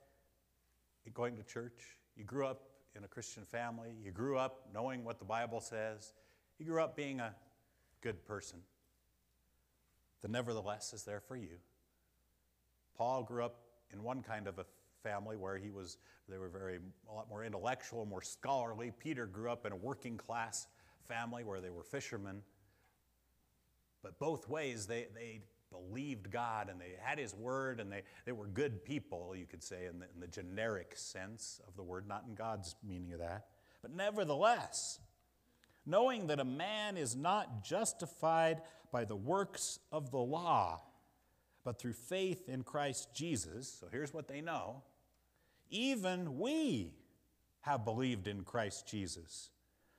going 1.14 1.36
to 1.36 1.44
church, 1.44 1.98
you 2.16 2.24
grew 2.24 2.46
up 2.46 2.62
in 2.96 3.04
a 3.04 3.08
Christian 3.08 3.44
family, 3.44 3.96
you 4.04 4.12
grew 4.12 4.38
up 4.38 4.68
knowing 4.74 5.04
what 5.04 5.20
the 5.20 5.26
Bible 5.26 5.62
says, 5.62 6.14
you 6.58 6.66
grew 6.66 6.82
up 6.82 6.96
being 6.96 7.20
a 7.20 7.34
good 8.02 8.26
person. 8.26 8.60
The 10.22 10.28
nevertheless 10.28 10.94
is 10.94 11.04
there 11.04 11.22
for 11.22 11.36
you. 11.36 11.58
Paul 12.98 13.24
grew 13.24 13.44
up 13.44 13.56
in 13.94 14.04
one 14.04 14.22
kind 14.22 14.48
of 14.48 14.60
a 14.60 14.66
family 15.04 15.36
where 15.36 15.58
he 15.58 15.70
was 15.70 15.98
they 16.28 16.38
were 16.38 16.50
very 16.50 16.80
a 17.10 17.14
lot 17.14 17.28
more 17.30 17.44
intellectual 17.44 18.06
more 18.06 18.22
scholarly. 18.22 18.92
Peter 19.00 19.26
grew 19.26 19.52
up 19.52 19.66
in 19.66 19.72
a 19.72 19.76
working 19.76 20.18
class 20.18 20.68
family 21.08 21.44
where 21.44 21.60
they 21.60 21.70
were 21.70 21.84
fishermen. 21.84 22.42
But 24.04 24.20
both 24.20 24.48
ways 24.48 24.86
they, 24.86 25.08
they 25.14 25.42
believed 25.72 26.32
god 26.32 26.70
and 26.70 26.80
they 26.80 26.94
had 27.00 27.20
his 27.20 27.34
word 27.36 27.80
and 27.80 27.92
they, 27.92 28.04
they 28.26 28.32
were 28.32 28.48
good 28.48 28.84
people 28.84 29.36
you 29.36 29.46
could 29.46 29.64
say 29.64 29.86
in 29.86 30.00
the, 30.00 30.06
in 30.14 30.20
the 30.20 30.28
generic 30.28 30.94
sense 30.96 31.62
of 31.68 31.76
the 31.76 31.84
word 31.84 32.08
not 32.08 32.24
in 32.28 32.36
god's 32.36 32.76
meaning 32.88 33.14
of 33.14 33.20
that. 33.20 33.48
But 33.82 33.92
nevertheless 33.92 35.00
knowing 35.86 36.28
that 36.28 36.40
a 36.40 36.46
man 36.46 36.98
is 36.98 37.16
not 37.16 37.64
justified 37.64 38.62
by 38.92 39.06
the 39.06 39.16
works 39.16 39.80
of 39.92 40.12
the 40.12 40.18
law 40.18 40.82
but 41.64 41.80
through 41.80 41.94
faith 41.94 42.48
in 42.50 42.64
Christ 42.64 43.14
Jesus. 43.14 43.78
So 43.80 43.88
here's 43.92 44.14
what 44.14 44.28
they 44.28 44.42
know 44.42 44.82
even 45.70 46.38
we 46.38 46.94
have 47.62 47.86
believed 47.86 48.28
in 48.28 48.44
Christ 48.44 48.88
Jesus, 48.88 49.50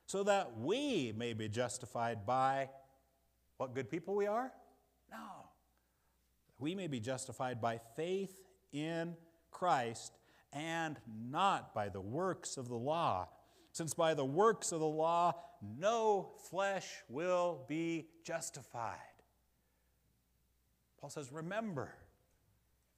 so 0.05 0.23
that 0.23 0.57
we 0.57 1.13
may 1.15 1.33
be 1.33 1.47
justified 1.47 2.25
by 2.25 2.69
what 3.57 3.75
good 3.75 3.89
people 3.89 4.15
we 4.15 4.27
are? 4.27 4.51
No. 5.09 5.49
We 6.57 6.75
may 6.75 6.87
be 6.87 6.99
justified 6.99 7.61
by 7.61 7.79
faith 7.95 8.41
in 8.71 9.15
Christ 9.51 10.17
and 10.53 10.97
not 11.29 11.73
by 11.73 11.89
the 11.89 12.01
works 12.01 12.57
of 12.57 12.67
the 12.67 12.75
law. 12.75 13.29
Since 13.71 13.93
by 13.93 14.13
the 14.13 14.25
works 14.25 14.71
of 14.71 14.79
the 14.79 14.87
law 14.87 15.35
no 15.61 16.31
flesh 16.49 16.87
will 17.07 17.63
be 17.67 18.07
justified. 18.23 18.97
Paul 20.99 21.09
says, 21.09 21.31
Remember, 21.31 21.93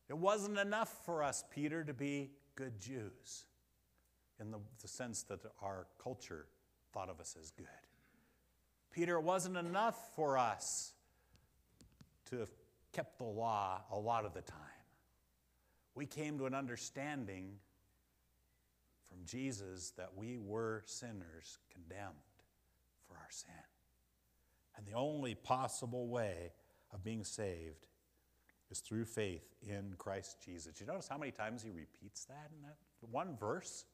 it 0.09 0.17
wasn't 0.17 0.57
enough 0.57 1.05
for 1.05 1.23
us, 1.23 1.43
Peter, 1.51 1.83
to 1.83 1.93
be 1.93 2.31
good 2.55 2.79
Jews 2.79 3.45
in 4.39 4.51
the, 4.51 4.59
the 4.81 4.87
sense 4.87 5.23
that 5.23 5.39
our 5.61 5.87
culture 6.01 6.47
thought 6.93 7.09
of 7.09 7.19
us 7.19 7.35
as 7.39 7.51
good. 7.51 7.67
Peter, 8.91 9.17
it 9.17 9.23
wasn't 9.23 9.57
enough 9.57 9.97
for 10.15 10.37
us 10.37 10.93
to 12.29 12.39
have 12.39 12.51
kept 12.91 13.17
the 13.17 13.23
law 13.23 13.81
a 13.91 13.97
lot 13.97 14.25
of 14.25 14.33
the 14.33 14.41
time. 14.41 14.59
We 15.95 16.05
came 16.05 16.37
to 16.39 16.45
an 16.45 16.53
understanding 16.53 17.55
from 19.09 19.25
Jesus 19.25 19.93
that 19.97 20.11
we 20.15 20.37
were 20.37 20.83
sinners 20.85 21.59
condemned 21.71 22.13
for 23.07 23.15
our 23.15 23.29
sin. 23.29 23.53
And 24.75 24.85
the 24.85 24.93
only 24.93 25.35
possible 25.35 26.07
way 26.07 26.51
of 26.91 27.03
being 27.03 27.23
saved 27.23 27.87
is 28.73 28.79
through 28.79 29.05
faith 29.05 29.55
in 29.61 29.93
Christ 29.99 30.37
Jesus. 30.43 30.81
You 30.81 30.87
notice 30.87 31.07
how 31.07 31.17
many 31.17 31.31
times 31.31 31.61
he 31.61 31.69
repeats 31.69 32.25
that 32.25 32.49
in 32.55 32.63
that 32.63 32.77
one 33.11 33.37
verse? 33.39 33.85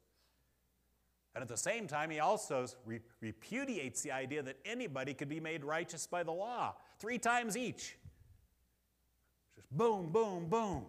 And 1.36 1.42
at 1.42 1.50
the 1.50 1.58
same 1.58 1.86
time, 1.86 2.10
he 2.10 2.20
also 2.20 2.66
re- 2.86 3.02
repudiates 3.20 4.02
the 4.02 4.14
idea 4.14 4.42
that 4.42 4.56
anybody 4.66 5.14
could 5.14 5.28
be 5.28 5.42
made 5.42 5.66
righteous 5.66 6.08
by 6.08 6.24
the 6.24 6.32
law. 6.32 6.76
Three 6.98 7.18
times 7.18 7.58
each. 7.58 7.98
Just 9.56 9.70
boom, 9.70 10.12
boom, 10.12 10.48
boom. 10.48 10.86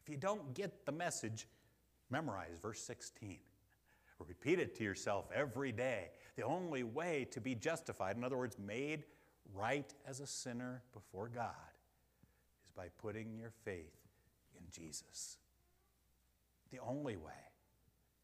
If 0.00 0.08
you 0.08 0.16
don't 0.16 0.54
get 0.54 0.86
the 0.86 0.92
message, 0.92 1.48
memorize 2.10 2.58
verse 2.62 2.80
16. 2.80 3.38
Repeat 4.26 4.58
it 4.58 4.76
to 4.76 4.84
yourself 4.84 5.26
every 5.34 5.72
day. 5.72 6.10
The 6.36 6.44
only 6.44 6.84
way 6.84 7.26
to 7.32 7.40
be 7.40 7.54
justified, 7.54 8.16
in 8.16 8.24
other 8.24 8.36
words, 8.36 8.56
made 8.58 9.04
right 9.54 9.92
as 10.06 10.20
a 10.20 10.26
sinner 10.26 10.82
before 10.92 11.28
God, 11.28 11.54
by 12.78 12.86
putting 13.02 13.36
your 13.36 13.50
faith 13.64 13.96
in 14.56 14.62
Jesus. 14.70 15.36
The 16.70 16.78
only 16.78 17.16
way. 17.16 17.32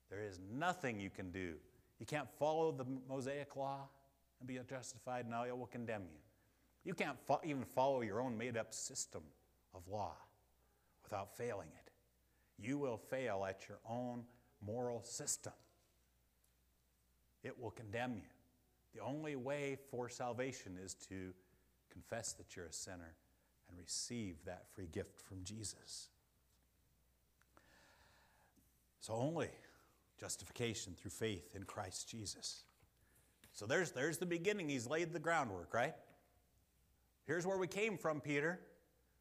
There 0.09 0.23
is 0.23 0.38
nothing 0.57 1.01
you 1.01 1.11
can 1.11 1.33
do. 1.33 1.55
You 1.99 2.07
can't 2.07 2.29
follow 2.38 2.71
the 2.71 2.85
Mosaic 3.09 3.57
law 3.57 3.88
and 4.38 4.47
be 4.47 4.59
justified. 4.69 5.29
Now 5.29 5.45
it 5.45 5.59
will 5.59 5.67
condemn 5.67 6.03
you. 6.03 6.21
You 6.85 6.95
can't 6.95 7.19
fo- 7.27 7.40
even 7.43 7.64
follow 7.64 8.03
your 8.03 8.21
own 8.21 8.38
made 8.38 8.57
up 8.57 8.73
system 8.73 9.23
of 9.75 9.88
law 9.88 10.14
without 11.03 11.37
failing 11.37 11.69
it. 11.69 11.90
You 12.57 12.79
will 12.79 12.99
fail 12.99 13.45
at 13.49 13.69
your 13.69 13.79
own 13.88 14.23
moral 14.64 15.03
system. 15.03 15.53
It 17.43 17.61
will 17.61 17.73
condemn 17.73 18.14
you. 18.14 18.31
The 18.95 19.01
only 19.01 19.35
way 19.35 19.79
for 19.90 20.09
salvation 20.09 20.79
is 20.83 20.95
to 21.09 21.33
confess 21.90 22.35
that 22.35 22.55
you're 22.55 22.67
a 22.67 22.73
sinner 22.73 23.14
and 23.75 23.83
receive 23.83 24.37
that 24.47 24.65
free 24.73 24.89
gift 24.91 25.21
from 25.21 25.43
Jesus. 25.45 26.09
So 29.01 29.15
only 29.15 29.51
justification 30.19 30.95
through 30.97 31.11
faith 31.11 31.55
in 31.55 31.65
Christ 31.65 32.09
Jesus. 32.09 32.63
So 33.53 33.67
there's, 33.67 33.93
there's 33.93 34.19
the 34.19 34.27
beginning. 34.27 34.69
He's 34.69 34.87
laid 34.87 35.13
the 35.13 35.19
groundwork, 35.19 35.75
right? 35.75 35.95
Here's 37.27 37.47
where 37.47 37.59
we 37.59 37.67
came 37.67 37.99
from, 37.99 38.21
Peter. 38.21 38.61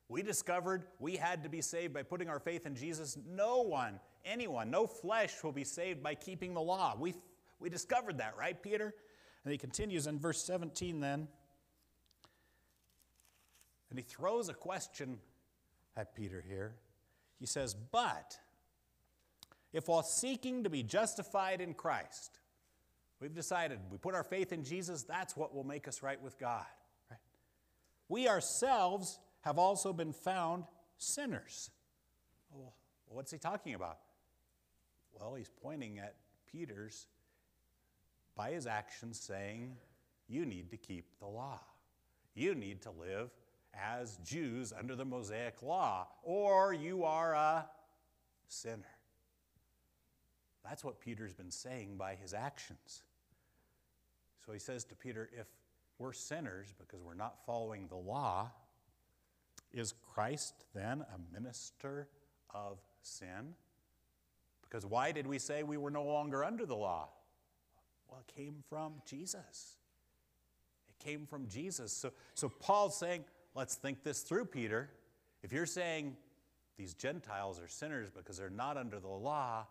We 0.08 0.22
discovered 0.22 0.86
we 1.00 1.16
had 1.16 1.44
to 1.44 1.50
be 1.50 1.62
saved 1.62 1.94
by 1.94 2.04
putting 2.04 2.30
our 2.30 2.39
faith 2.39 2.66
in 2.66 2.76
Jesus. 2.76 3.18
No 3.28 3.62
one, 3.62 4.00
anyone, 4.26 4.70
no 4.70 4.86
flesh 4.86 5.44
will 5.44 5.52
be 5.52 5.63
saved 5.63 6.04
by 6.04 6.16
keeping 6.16 6.54
the 6.54 6.62
law. 6.62 6.96
We, 7.00 7.16
we 7.60 7.70
discovered 7.70 8.20
that, 8.20 8.36
right, 8.38 8.62
Peter? 8.62 8.94
And 9.44 9.52
he 9.52 9.58
continues 9.58 10.08
in 10.08 10.20
verse 10.20 10.44
17 10.44 11.00
then. 11.00 11.28
And 13.93 13.99
he 13.99 14.06
throws 14.10 14.49
a 14.49 14.56
question 14.56 15.19
at 15.95 16.15
Peter 16.15 16.43
here. 16.49 16.73
He 17.39 17.45
says, 17.45 17.75
But 17.75 18.39
if 19.71 19.88
while 19.88 20.01
seeking 20.01 20.63
to 20.63 20.69
be 20.71 20.82
justified 20.82 21.62
in 21.62 21.75
Christ, 21.75 22.39
we've 23.19 23.36
decided 23.36 23.77
we 23.91 23.99
put 23.99 24.15
our 24.15 24.23
faith 24.23 24.51
in 24.51 24.63
Jesus, 24.63 25.03
that's 25.03 25.38
what 25.38 25.53
will 25.53 25.63
make 25.63 25.88
us 25.88 26.01
right 26.01 26.19
with 26.19 26.39
God. 26.39 26.65
Right? 27.12 27.19
We 28.10 28.27
ourselves 28.27 29.19
have 29.41 29.60
also 29.60 29.93
been 29.93 30.12
found 30.12 30.63
sinners. 30.97 31.69
Well, 32.51 32.73
what's 33.10 33.32
he 33.32 33.38
talking 33.38 33.75
about? 33.75 33.99
Well, 35.12 35.36
he's 35.36 35.51
pointing 35.62 35.99
at 35.99 36.15
Peter's, 36.51 37.06
by 38.36 38.53
his 38.53 38.65
actions, 38.65 39.19
saying, 39.19 39.75
You 40.27 40.47
need 40.47 40.71
to 40.71 40.77
keep 40.77 41.06
the 41.19 41.27
law. 41.27 41.60
You 42.34 42.56
need 42.56 42.82
to 42.82 42.89
live 42.89 43.29
as 43.74 44.18
Jews 44.24 44.74
under 44.78 44.96
the 44.96 45.06
Mosaic 45.06 45.62
law, 45.62 46.08
or 46.24 46.74
you 46.74 47.04
are 47.04 47.34
a 47.34 47.66
sinner. 48.48 48.84
That's 50.64 50.84
what 50.84 51.00
Peter's 51.00 51.34
been 51.34 51.52
saying 51.52 51.98
by 51.98 52.16
his 52.16 52.34
actions. 52.34 53.04
So 54.46 54.54
he 54.54 54.60
says 54.60 54.84
to 54.86 54.96
Peter, 54.96 55.30
if 55.38 55.48
we're 56.00 56.14
sinners 56.14 56.74
because 56.78 57.02
we're 57.02 57.14
not 57.14 57.46
following 57.46 57.88
the 57.88 57.96
law, 57.96 58.52
Is 59.74 59.94
Christ 60.14 60.54
then 60.76 61.02
a 61.02 61.34
minister 61.34 62.08
of 62.52 62.78
sin? 63.02 63.56
Because 64.62 64.86
why 64.86 65.12
did 65.12 65.26
we 65.26 65.40
say 65.40 65.64
we 65.64 65.78
were 65.78 65.90
no 65.90 66.04
longer 66.04 66.44
under 66.44 66.66
the 66.66 66.76
law? 66.76 67.10
Well, 68.08 68.22
it 68.28 68.34
came 68.36 68.64
from 68.70 68.94
Jesus. 69.06 69.78
It 70.90 71.04
came 71.04 71.26
from 71.26 71.48
Jesus. 71.48 71.92
So, 71.92 72.12
so 72.36 72.50
Paul's 72.50 72.96
saying, 72.96 73.26
let's 73.56 73.76
think 73.76 74.04
this 74.04 74.22
through, 74.22 74.46
Peter. 74.46 74.89
If 75.42 75.52
you're 75.52 75.66
saying 75.66 76.16
these 76.78 76.94
Gentiles 76.94 77.60
are 77.60 77.68
sinners 77.68 78.10
because 78.10 78.38
they're 78.38 78.50
not 78.50 78.78
under 78.78 79.00
the 79.00 79.08
law, 79.08 79.68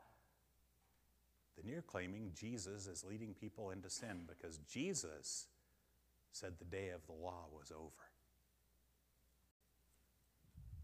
then 1.56 1.70
you're 1.70 1.82
claiming 1.82 2.32
Jesus 2.34 2.86
is 2.86 3.04
leading 3.08 3.34
people 3.34 3.70
into 3.70 3.90
sin 3.90 4.22
because 4.26 4.58
Jesus 4.70 5.46
said 6.32 6.54
the 6.58 6.64
day 6.64 6.90
of 6.90 7.04
the 7.06 7.12
law 7.12 7.46
was 7.52 7.70
over. 7.70 7.90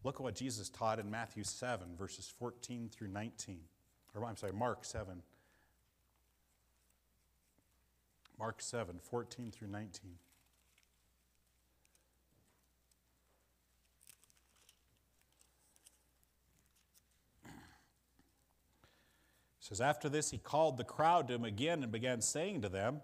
Look 0.05 0.17
at 0.17 0.21
what 0.21 0.35
Jesus 0.35 0.69
taught 0.69 0.99
in 0.99 1.11
Matthew 1.11 1.43
7, 1.43 1.97
verses 1.97 2.33
14 2.39 2.89
through 2.89 3.09
19. 3.09 3.61
Or 4.15 4.25
I'm 4.25 4.37
sorry, 4.37 4.53
Mark 4.53 4.85
7. 4.85 5.23
Mark 8.39 8.63
7, 8.63 8.99
14 9.03 9.51
through 9.51 9.69
19. 9.69 10.13
Says, 19.69 19.81
After 19.81 20.09
this, 20.09 20.31
he 20.31 20.39
called 20.39 20.77
the 20.79 20.85
crowd 20.85 21.29
to 21.29 21.35
him 21.35 21.45
again 21.45 21.83
and 21.83 21.93
began 21.93 22.21
saying 22.21 22.63
to 22.63 22.69
them, 22.69 23.03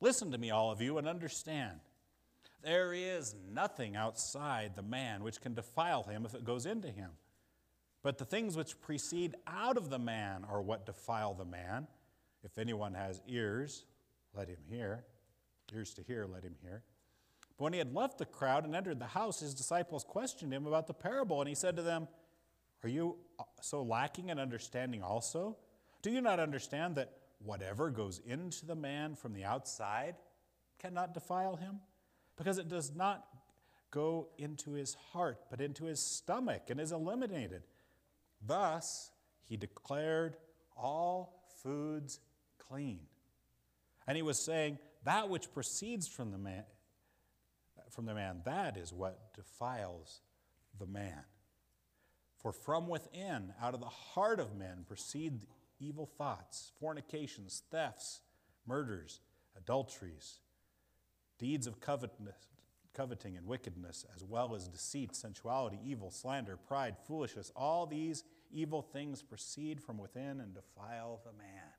Listen 0.00 0.32
to 0.32 0.38
me, 0.38 0.50
all 0.50 0.70
of 0.70 0.80
you, 0.80 0.96
and 0.96 1.06
understand. 1.06 1.80
There 2.62 2.92
is 2.94 3.34
nothing 3.52 3.96
outside 3.96 4.76
the 4.76 4.82
man 4.82 5.22
which 5.22 5.40
can 5.40 5.54
defile 5.54 6.04
him 6.04 6.24
if 6.24 6.34
it 6.34 6.44
goes 6.44 6.64
into 6.64 6.88
him. 6.88 7.10
But 8.02 8.16
the 8.16 8.24
things 8.24 8.56
which 8.56 8.80
proceed 8.80 9.34
out 9.46 9.76
of 9.76 9.90
the 9.90 9.98
man 9.98 10.44
are 10.50 10.62
what 10.62 10.86
defile 10.86 11.34
the 11.34 11.44
man. 11.44 11.86
If 12.42 12.56
anyone 12.56 12.94
has 12.94 13.20
ears, 13.28 13.84
let 14.34 14.48
him 14.48 14.60
hear. 14.68 15.04
Ears 15.74 15.92
to 15.94 16.02
hear, 16.02 16.26
let 16.26 16.42
him 16.42 16.56
hear. 16.62 16.82
But 17.58 17.64
when 17.64 17.72
he 17.74 17.78
had 17.78 17.94
left 17.94 18.16
the 18.16 18.24
crowd 18.24 18.64
and 18.64 18.74
entered 18.74 18.98
the 18.98 19.06
house, 19.06 19.40
his 19.40 19.54
disciples 19.54 20.02
questioned 20.02 20.52
him 20.52 20.66
about 20.66 20.86
the 20.86 20.94
parable, 20.94 21.40
and 21.42 21.48
he 21.48 21.54
said 21.54 21.76
to 21.76 21.82
them, 21.82 22.08
Are 22.82 22.88
you 22.88 23.18
so 23.60 23.82
lacking 23.82 24.30
in 24.30 24.38
understanding 24.38 25.02
also? 25.02 25.58
Do 26.02 26.10
you 26.10 26.20
not 26.20 26.40
understand 26.40 26.96
that 26.96 27.12
whatever 27.44 27.90
goes 27.90 28.20
into 28.26 28.66
the 28.66 28.74
man 28.74 29.14
from 29.14 29.32
the 29.32 29.44
outside 29.44 30.16
cannot 30.78 31.14
defile 31.14 31.56
him? 31.56 31.80
Because 32.36 32.58
it 32.58 32.68
does 32.68 32.94
not 32.94 33.26
go 33.90 34.28
into 34.38 34.72
his 34.72 34.96
heart, 35.12 35.38
but 35.50 35.60
into 35.60 35.84
his 35.84 36.00
stomach 36.00 36.62
and 36.68 36.80
is 36.80 36.92
eliminated. 36.92 37.62
Thus, 38.44 39.10
he 39.44 39.56
declared 39.56 40.36
all 40.76 41.44
foods 41.62 42.20
clean. 42.58 43.00
And 44.06 44.16
he 44.16 44.22
was 44.22 44.38
saying, 44.38 44.78
That 45.04 45.28
which 45.28 45.52
proceeds 45.52 46.08
from 46.08 46.30
the 46.30 46.38
man, 46.38 46.64
from 47.90 48.06
the 48.06 48.14
man, 48.14 48.40
that 48.44 48.76
is 48.76 48.92
what 48.92 49.34
defiles 49.34 50.20
the 50.78 50.86
man. 50.86 51.24
For 52.38 52.52
from 52.52 52.88
within, 52.88 53.52
out 53.60 53.74
of 53.74 53.80
the 53.80 53.86
heart 53.86 54.40
of 54.40 54.56
men, 54.56 54.84
proceed 54.88 55.40
evil 55.80 56.06
thoughts, 56.06 56.72
fornications, 56.78 57.62
thefts, 57.70 58.20
murders, 58.66 59.20
adulteries, 59.56 60.40
deeds 61.38 61.66
of 61.66 61.80
coveting 61.80 63.36
and 63.36 63.46
wickedness, 63.46 64.04
as 64.14 64.22
well 64.22 64.54
as 64.54 64.68
deceit, 64.68 65.16
sensuality, 65.16 65.78
evil, 65.84 66.10
slander, 66.10 66.56
pride, 66.56 66.96
foolishness. 67.06 67.50
All 67.56 67.86
these 67.86 68.24
evil 68.52 68.82
things 68.82 69.22
proceed 69.22 69.82
from 69.82 69.98
within 69.98 70.40
and 70.40 70.54
defile 70.54 71.20
the 71.24 71.32
man. 71.32 71.70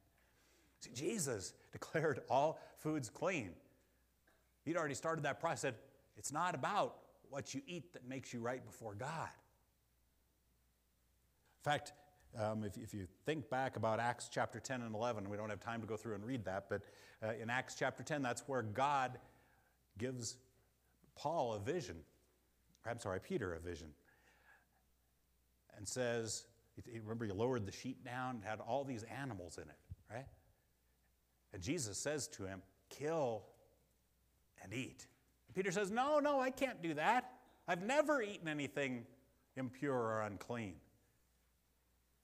See, 0.79 0.91
Jesus 0.93 1.53
declared 1.71 2.21
all 2.29 2.59
foods 2.77 3.09
clean. 3.09 3.51
He'd 4.65 4.77
already 4.77 4.95
started 4.95 5.23
that 5.23 5.39
process. 5.39 5.73
It's 6.17 6.31
not 6.31 6.55
about 6.55 6.97
what 7.29 7.53
you 7.53 7.61
eat 7.65 7.93
that 7.93 8.07
makes 8.07 8.33
you 8.33 8.41
right 8.41 8.63
before 8.65 8.93
God. 8.93 9.29
In 11.59 11.71
fact, 11.71 11.93
um, 12.39 12.63
if, 12.63 12.77
if, 12.77 12.93
you 12.93 13.07
think 13.25 13.49
back 13.49 13.75
about 13.75 13.99
Acts 13.99 14.29
chapter 14.31 14.59
10 14.59 14.81
and 14.81 14.95
11, 14.95 15.29
we 15.29 15.37
don't 15.37 15.49
have 15.49 15.59
time 15.59 15.81
to 15.81 15.87
go 15.87 15.97
through 15.97 16.15
and 16.15 16.25
read 16.25 16.45
that, 16.45 16.67
but 16.69 16.81
uh, 17.23 17.33
in 17.41 17.49
Acts 17.49 17.75
chapter 17.77 18.03
10, 18.03 18.21
that's 18.21 18.43
where 18.47 18.61
God 18.61 19.17
gives 19.97 20.37
Paul 21.15 21.53
a 21.53 21.59
vision. 21.59 21.97
I'm 22.85 22.99
sorry, 22.99 23.19
Peter 23.19 23.53
a 23.53 23.59
vision. 23.59 23.89
And 25.77 25.87
says, 25.87 26.45
remember, 27.03 27.25
you 27.25 27.33
lowered 27.33 27.65
the 27.65 27.71
sheet 27.71 28.03
down, 28.03 28.35
and 28.35 28.43
had 28.43 28.59
all 28.59 28.83
these 28.83 29.03
animals 29.03 29.57
in 29.57 29.63
it, 29.63 29.77
right? 30.09 30.25
And 31.53 31.61
Jesus 31.61 31.97
says 31.97 32.27
to 32.29 32.45
him, 32.45 32.61
kill 32.89 33.43
and 34.63 34.73
eat. 34.73 35.07
And 35.47 35.55
Peter 35.55 35.71
says, 35.71 35.91
No, 35.91 36.19
no, 36.19 36.39
I 36.39 36.49
can't 36.49 36.81
do 36.81 36.93
that. 36.95 37.31
I've 37.67 37.83
never 37.83 38.21
eaten 38.21 38.47
anything 38.47 39.05
impure 39.55 39.95
or 39.95 40.21
unclean. 40.21 40.75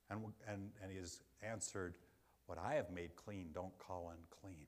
And, 0.10 0.22
and, 0.48 0.72
and 0.82 0.92
he 0.92 0.98
has 0.98 1.22
answered, 1.42 1.96
What 2.46 2.58
I 2.58 2.76
have 2.76 2.90
made 2.92 3.16
clean, 3.16 3.50
don't 3.54 3.78
call 3.78 4.12
unclean. 4.12 4.66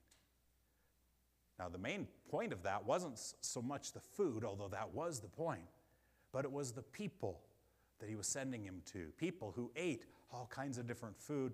Now, 1.58 1.68
the 1.68 1.78
main 1.78 2.06
point 2.30 2.52
of 2.52 2.62
that 2.62 2.86
wasn't 2.86 3.18
so 3.40 3.60
much 3.60 3.92
the 3.92 4.00
food, 4.00 4.44
although 4.44 4.68
that 4.68 4.94
was 4.94 5.20
the 5.20 5.28
point, 5.28 5.68
but 6.32 6.44
it 6.44 6.52
was 6.52 6.72
the 6.72 6.82
people 6.82 7.40
that 7.98 8.08
he 8.08 8.16
was 8.16 8.26
sending 8.26 8.64
him 8.64 8.80
to. 8.92 9.12
People 9.18 9.52
who 9.54 9.70
ate 9.76 10.06
all 10.32 10.48
kinds 10.50 10.78
of 10.78 10.86
different 10.86 11.18
food. 11.18 11.52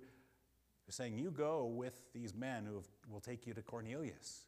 Saying, 0.88 1.18
You 1.18 1.32
go 1.32 1.64
with 1.64 2.00
these 2.14 2.32
men 2.32 2.64
who 2.64 2.80
will 3.10 3.20
take 3.20 3.46
you 3.46 3.54
to 3.54 3.62
Cornelius. 3.62 4.46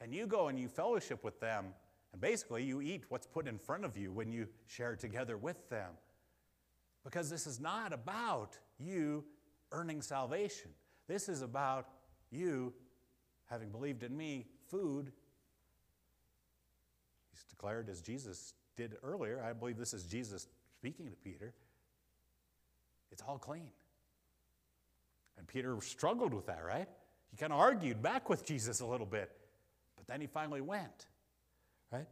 And 0.00 0.14
you 0.14 0.26
go 0.26 0.46
and 0.46 0.58
you 0.58 0.68
fellowship 0.68 1.24
with 1.24 1.40
them. 1.40 1.66
And 2.12 2.20
basically, 2.20 2.62
you 2.62 2.80
eat 2.80 3.04
what's 3.08 3.26
put 3.26 3.48
in 3.48 3.58
front 3.58 3.84
of 3.84 3.96
you 3.96 4.12
when 4.12 4.30
you 4.30 4.46
share 4.66 4.94
together 4.94 5.36
with 5.36 5.68
them. 5.68 5.90
Because 7.04 7.30
this 7.30 7.46
is 7.46 7.60
not 7.60 7.92
about 7.92 8.58
you 8.78 9.24
earning 9.72 10.02
salvation. 10.02 10.70
This 11.08 11.28
is 11.28 11.42
about 11.42 11.88
you 12.30 12.72
having 13.46 13.70
believed 13.70 14.02
in 14.02 14.16
me, 14.16 14.46
food. 14.68 15.10
He's 17.30 17.44
declared 17.44 17.88
as 17.88 18.00
Jesus 18.00 18.54
did 18.76 18.96
earlier. 19.02 19.42
I 19.42 19.52
believe 19.52 19.76
this 19.76 19.94
is 19.94 20.04
Jesus 20.04 20.46
speaking 20.78 21.06
to 21.06 21.16
Peter. 21.16 21.52
It's 23.10 23.22
all 23.26 23.38
clean. 23.38 23.70
And 25.36 25.46
Peter 25.48 25.76
struggled 25.80 26.32
with 26.32 26.46
that, 26.46 26.62
right? 26.64 26.88
He 27.30 27.36
kind 27.36 27.52
of 27.52 27.58
argued 27.58 28.02
back 28.02 28.28
with 28.28 28.44
Jesus 28.44 28.80
a 28.80 28.86
little 28.86 29.06
bit, 29.06 29.30
but 29.96 30.06
then 30.06 30.20
he 30.20 30.26
finally 30.26 30.60
went, 30.60 31.06
right? 31.92 32.06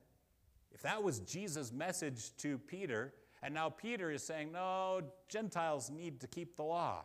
If 0.73 0.83
that 0.83 1.03
was 1.03 1.21
Jesus' 1.21 1.73
message 1.73 2.37
to 2.39 2.59
Peter, 2.59 3.13
and 3.43 3.55
now 3.55 3.71
Peter 3.71 4.11
is 4.11 4.23
saying, 4.23 4.53
no, 4.53 5.03
Gentiles 5.29 5.91
need 5.91 6.21
to 6.21 6.27
keep 6.27 6.57
the 6.57 6.65
law. 6.65 7.05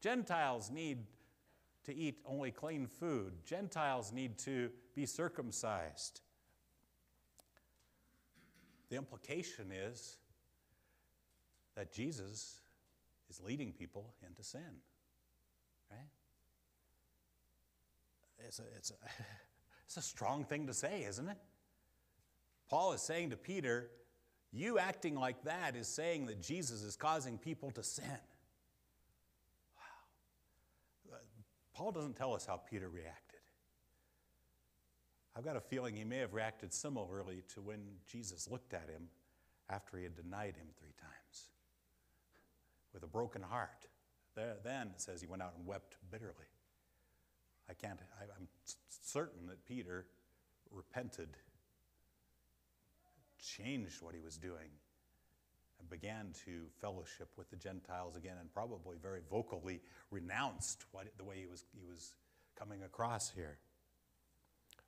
Gentiles 0.00 0.70
need 0.70 0.98
to 1.84 1.94
eat 1.94 2.18
only 2.26 2.50
clean 2.50 2.86
food. 2.86 3.32
Gentiles 3.44 4.12
need 4.12 4.38
to 4.38 4.70
be 4.94 5.06
circumcised. 5.06 6.20
The 8.88 8.96
implication 8.96 9.70
is 9.72 10.16
that 11.74 11.92
Jesus 11.92 12.60
is 13.28 13.40
leading 13.40 13.72
people 13.72 14.14
into 14.26 14.42
sin. 14.42 14.80
Right? 15.90 16.08
It's 18.46 18.58
a, 18.58 18.64
it's 18.76 18.90
a, 18.90 18.94
it's 19.84 19.96
a 19.96 20.02
strong 20.02 20.44
thing 20.44 20.66
to 20.66 20.74
say, 20.74 21.04
isn't 21.04 21.28
it? 21.28 21.38
Paul 22.68 22.92
is 22.92 23.02
saying 23.02 23.30
to 23.30 23.36
Peter, 23.36 23.90
you 24.54 24.78
acting 24.78 25.16
like 25.16 25.42
that 25.44 25.74
is 25.74 25.88
saying 25.88 26.26
that 26.26 26.40
Jesus 26.40 26.82
is 26.82 26.94
causing 26.94 27.38
people 27.38 27.72
to 27.72 27.82
sin. 27.82 28.04
Wow. 31.10 31.16
Paul 31.74 31.90
doesn't 31.90 32.14
tell 32.14 32.34
us 32.34 32.46
how 32.46 32.56
Peter 32.56 32.88
reacted. 32.88 33.40
I've 35.36 35.44
got 35.44 35.56
a 35.56 35.60
feeling 35.60 35.96
he 35.96 36.04
may 36.04 36.18
have 36.18 36.32
reacted 36.32 36.72
similarly 36.72 37.42
to 37.54 37.60
when 37.60 37.80
Jesus 38.06 38.48
looked 38.48 38.72
at 38.72 38.88
him 38.88 39.08
after 39.68 39.96
he 39.96 40.04
had 40.04 40.14
denied 40.14 40.56
him 40.56 40.68
three 40.78 40.94
times 41.00 41.50
with 42.92 43.02
a 43.02 43.08
broken 43.08 43.42
heart. 43.42 43.86
Then 44.36 44.88
it 44.94 45.00
says 45.00 45.20
he 45.20 45.26
went 45.26 45.42
out 45.42 45.54
and 45.56 45.66
wept 45.66 45.96
bitterly. 46.12 46.32
I 47.68 47.74
can't, 47.74 47.98
I'm 48.38 48.46
certain 48.88 49.46
that 49.48 49.64
Peter 49.64 50.06
repented 50.70 51.30
changed 53.44 54.02
what 54.02 54.14
he 54.14 54.20
was 54.20 54.36
doing 54.36 54.70
and 55.78 55.90
began 55.90 56.32
to 56.46 56.62
fellowship 56.80 57.28
with 57.36 57.50
the 57.50 57.56
Gentiles 57.56 58.16
again 58.16 58.36
and 58.40 58.52
probably 58.52 58.96
very 59.00 59.20
vocally 59.30 59.80
renounced 60.10 60.84
what, 60.92 61.06
the 61.18 61.24
way 61.24 61.36
he 61.40 61.46
was, 61.46 61.64
he 61.78 61.84
was 61.86 62.14
coming 62.58 62.82
across 62.82 63.30
here. 63.30 63.58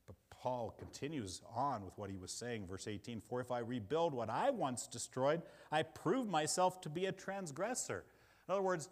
But 0.06 0.16
Paul 0.30 0.74
continues 0.78 1.42
on 1.54 1.84
with 1.84 1.98
what 1.98 2.10
he 2.10 2.16
was 2.16 2.32
saying, 2.32 2.66
verse 2.66 2.86
18 2.88 3.20
For 3.20 3.40
if 3.40 3.50
I 3.50 3.58
rebuild 3.58 4.14
what 4.14 4.30
I 4.30 4.50
once 4.50 4.86
destroyed, 4.86 5.42
I 5.70 5.82
prove 5.82 6.28
myself 6.28 6.80
to 6.82 6.88
be 6.88 7.06
a 7.06 7.12
transgressor. 7.12 8.04
In 8.48 8.52
other 8.52 8.62
words, 8.62 8.88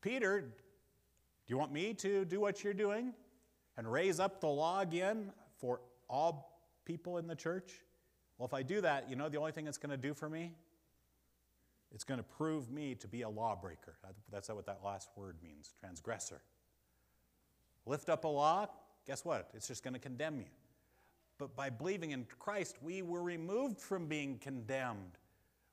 Peter, 0.00 0.40
do 0.40 0.46
you 1.48 1.58
want 1.58 1.72
me 1.72 1.94
to 1.94 2.24
do 2.24 2.40
what 2.40 2.64
you're 2.64 2.72
doing 2.72 3.12
and 3.76 3.90
raise 3.90 4.18
up 4.18 4.40
the 4.40 4.48
law 4.48 4.80
again 4.80 5.30
for 5.58 5.80
all 6.08 6.60
people 6.84 7.18
in 7.18 7.26
the 7.26 7.36
church? 7.36 7.72
Well, 8.42 8.48
if 8.48 8.54
I 8.54 8.64
do 8.64 8.80
that, 8.80 9.08
you 9.08 9.14
know 9.14 9.28
the 9.28 9.38
only 9.38 9.52
thing 9.52 9.68
it's 9.68 9.78
going 9.78 9.92
to 9.92 9.96
do 9.96 10.14
for 10.14 10.28
me? 10.28 10.50
It's 11.94 12.02
going 12.02 12.18
to 12.18 12.24
prove 12.24 12.72
me 12.72 12.96
to 12.96 13.06
be 13.06 13.22
a 13.22 13.28
lawbreaker. 13.28 13.94
That's 14.32 14.48
what 14.48 14.66
that 14.66 14.80
last 14.84 15.10
word 15.14 15.36
means 15.44 15.72
transgressor. 15.78 16.42
Lift 17.86 18.08
up 18.08 18.24
a 18.24 18.28
law, 18.28 18.66
guess 19.06 19.24
what? 19.24 19.48
It's 19.54 19.68
just 19.68 19.84
going 19.84 19.94
to 19.94 20.00
condemn 20.00 20.40
you. 20.40 20.48
But 21.38 21.54
by 21.54 21.70
believing 21.70 22.10
in 22.10 22.26
Christ, 22.40 22.78
we 22.82 23.00
were 23.00 23.22
removed 23.22 23.78
from 23.78 24.08
being 24.08 24.38
condemned. 24.38 25.18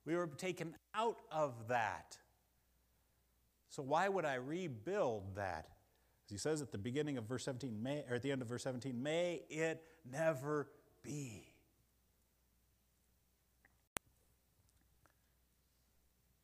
We 0.06 0.16
were 0.16 0.28
taken 0.28 0.76
out 0.94 1.18
of 1.32 1.56
that. 1.70 2.20
So 3.70 3.82
why 3.82 4.10
would 4.10 4.26
I 4.26 4.36
rebuild 4.36 5.38
that? 5.38 5.70
As 6.28 6.30
he 6.30 6.38
says 6.38 6.62
at 6.62 6.72
the 6.72 6.78
beginning 6.78 7.18
of 7.18 7.24
verse 7.24 7.46
17, 7.46 7.82
may, 7.82 8.04
or 8.08 8.14
at 8.18 8.22
the 8.22 8.32
end 8.32 8.44
of 8.44 8.48
verse 8.48 8.62
17, 8.62 9.02
may 9.02 9.42
it 9.50 9.82
never 10.06 10.68
be. 11.02 11.49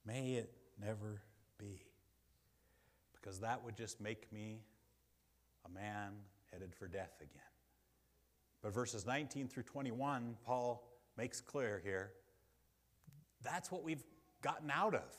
May 0.06 0.34
it 0.34 0.52
never 0.80 1.22
be. 1.58 1.82
Because 3.14 3.40
that 3.40 3.64
would 3.64 3.76
just 3.76 4.00
make 4.00 4.32
me 4.32 4.60
a 5.66 5.70
man 5.70 6.14
headed 6.52 6.76
for 6.76 6.88
death 6.88 7.16
again. 7.20 7.42
But 8.62 8.74
verses 8.74 9.06
19 9.06 9.48
through 9.48 9.64
21, 9.64 10.38
Paul 10.46 10.88
makes 11.18 11.42
clear 11.42 11.82
here 11.84 12.12
that's 13.44 13.72
what 13.72 13.84
we've 13.84 14.04
gotten 14.42 14.72
out 14.72 14.96
of. 14.96 15.16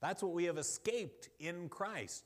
That's 0.00 0.22
what 0.22 0.32
we 0.32 0.44
have 0.44 0.58
escaped 0.58 1.28
in 1.38 1.68
Christ. 1.68 2.24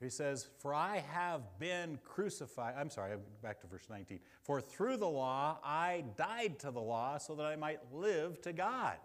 He 0.00 0.08
says, 0.08 0.48
For 0.58 0.72
I 0.72 1.04
have 1.12 1.42
been 1.58 1.98
crucified. 2.04 2.74
I'm 2.78 2.88
sorry, 2.88 3.12
I'm 3.12 3.20
back 3.42 3.60
to 3.60 3.66
verse 3.66 3.86
19. 3.90 4.18
For 4.42 4.60
through 4.60 4.96
the 4.96 5.08
law 5.08 5.58
I 5.62 6.04
died 6.16 6.58
to 6.60 6.70
the 6.70 6.80
law 6.80 7.18
so 7.18 7.34
that 7.34 7.44
I 7.44 7.56
might 7.56 7.80
live 7.92 8.40
to 8.42 8.52
God. 8.52 8.96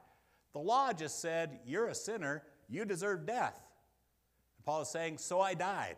The 0.56 0.62
law 0.62 0.94
just 0.94 1.20
said, 1.20 1.60
You're 1.66 1.90
a 1.90 1.94
sinner, 1.94 2.42
you 2.70 2.86
deserve 2.86 3.26
death. 3.26 3.62
And 4.58 4.66
Paul 4.66 4.84
is 4.84 4.90
saying, 4.90 5.18
So 5.18 5.42
I 5.42 5.54
died. 5.54 5.98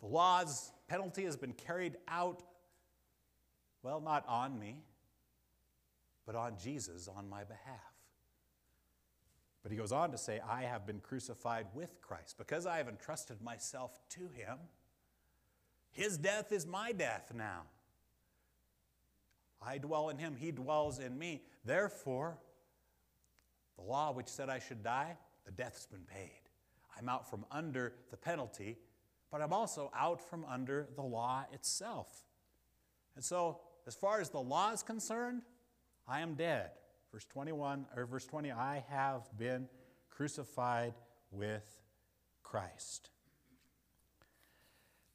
The 0.00 0.06
law's 0.06 0.72
penalty 0.88 1.24
has 1.24 1.36
been 1.36 1.52
carried 1.52 1.96
out, 2.08 2.42
well, 3.84 4.00
not 4.00 4.24
on 4.26 4.58
me, 4.58 4.82
but 6.26 6.34
on 6.34 6.56
Jesus 6.60 7.08
on 7.16 7.28
my 7.28 7.44
behalf. 7.44 7.94
But 9.62 9.70
he 9.70 9.78
goes 9.78 9.92
on 9.92 10.10
to 10.10 10.18
say, 10.18 10.40
I 10.40 10.62
have 10.62 10.84
been 10.84 10.98
crucified 10.98 11.66
with 11.74 12.02
Christ. 12.02 12.36
Because 12.36 12.66
I 12.66 12.78
have 12.78 12.88
entrusted 12.88 13.40
myself 13.40 13.96
to 14.10 14.22
him, 14.34 14.58
his 15.92 16.18
death 16.18 16.50
is 16.50 16.66
my 16.66 16.90
death 16.90 17.30
now. 17.32 17.62
I 19.62 19.78
dwell 19.78 20.08
in 20.08 20.18
him, 20.18 20.34
he 20.36 20.50
dwells 20.50 20.98
in 20.98 21.16
me. 21.16 21.42
Therefore, 21.64 22.38
the 23.78 23.84
law 23.84 24.12
which 24.12 24.28
said 24.28 24.50
I 24.50 24.58
should 24.58 24.82
die, 24.82 25.16
the 25.46 25.52
death's 25.52 25.86
been 25.86 26.04
paid. 26.04 26.40
I'm 26.98 27.08
out 27.08 27.30
from 27.30 27.44
under 27.50 27.94
the 28.10 28.16
penalty 28.16 28.78
but 29.30 29.42
I'm 29.42 29.52
also 29.52 29.90
out 29.96 30.20
from 30.20 30.44
under 30.44 30.88
the 30.96 31.02
law 31.02 31.44
itself. 31.52 32.08
And 33.14 33.24
so, 33.24 33.60
as 33.86 33.94
far 33.94 34.20
as 34.20 34.30
the 34.30 34.40
law 34.40 34.72
is 34.72 34.82
concerned, 34.82 35.42
I 36.06 36.20
am 36.20 36.34
dead. 36.34 36.70
Verse 37.12 37.24
21 37.24 37.86
or 37.96 38.06
verse 38.06 38.26
20, 38.26 38.52
I 38.52 38.84
have 38.90 39.28
been 39.38 39.68
crucified 40.10 40.94
with 41.30 41.80
Christ. 42.42 43.10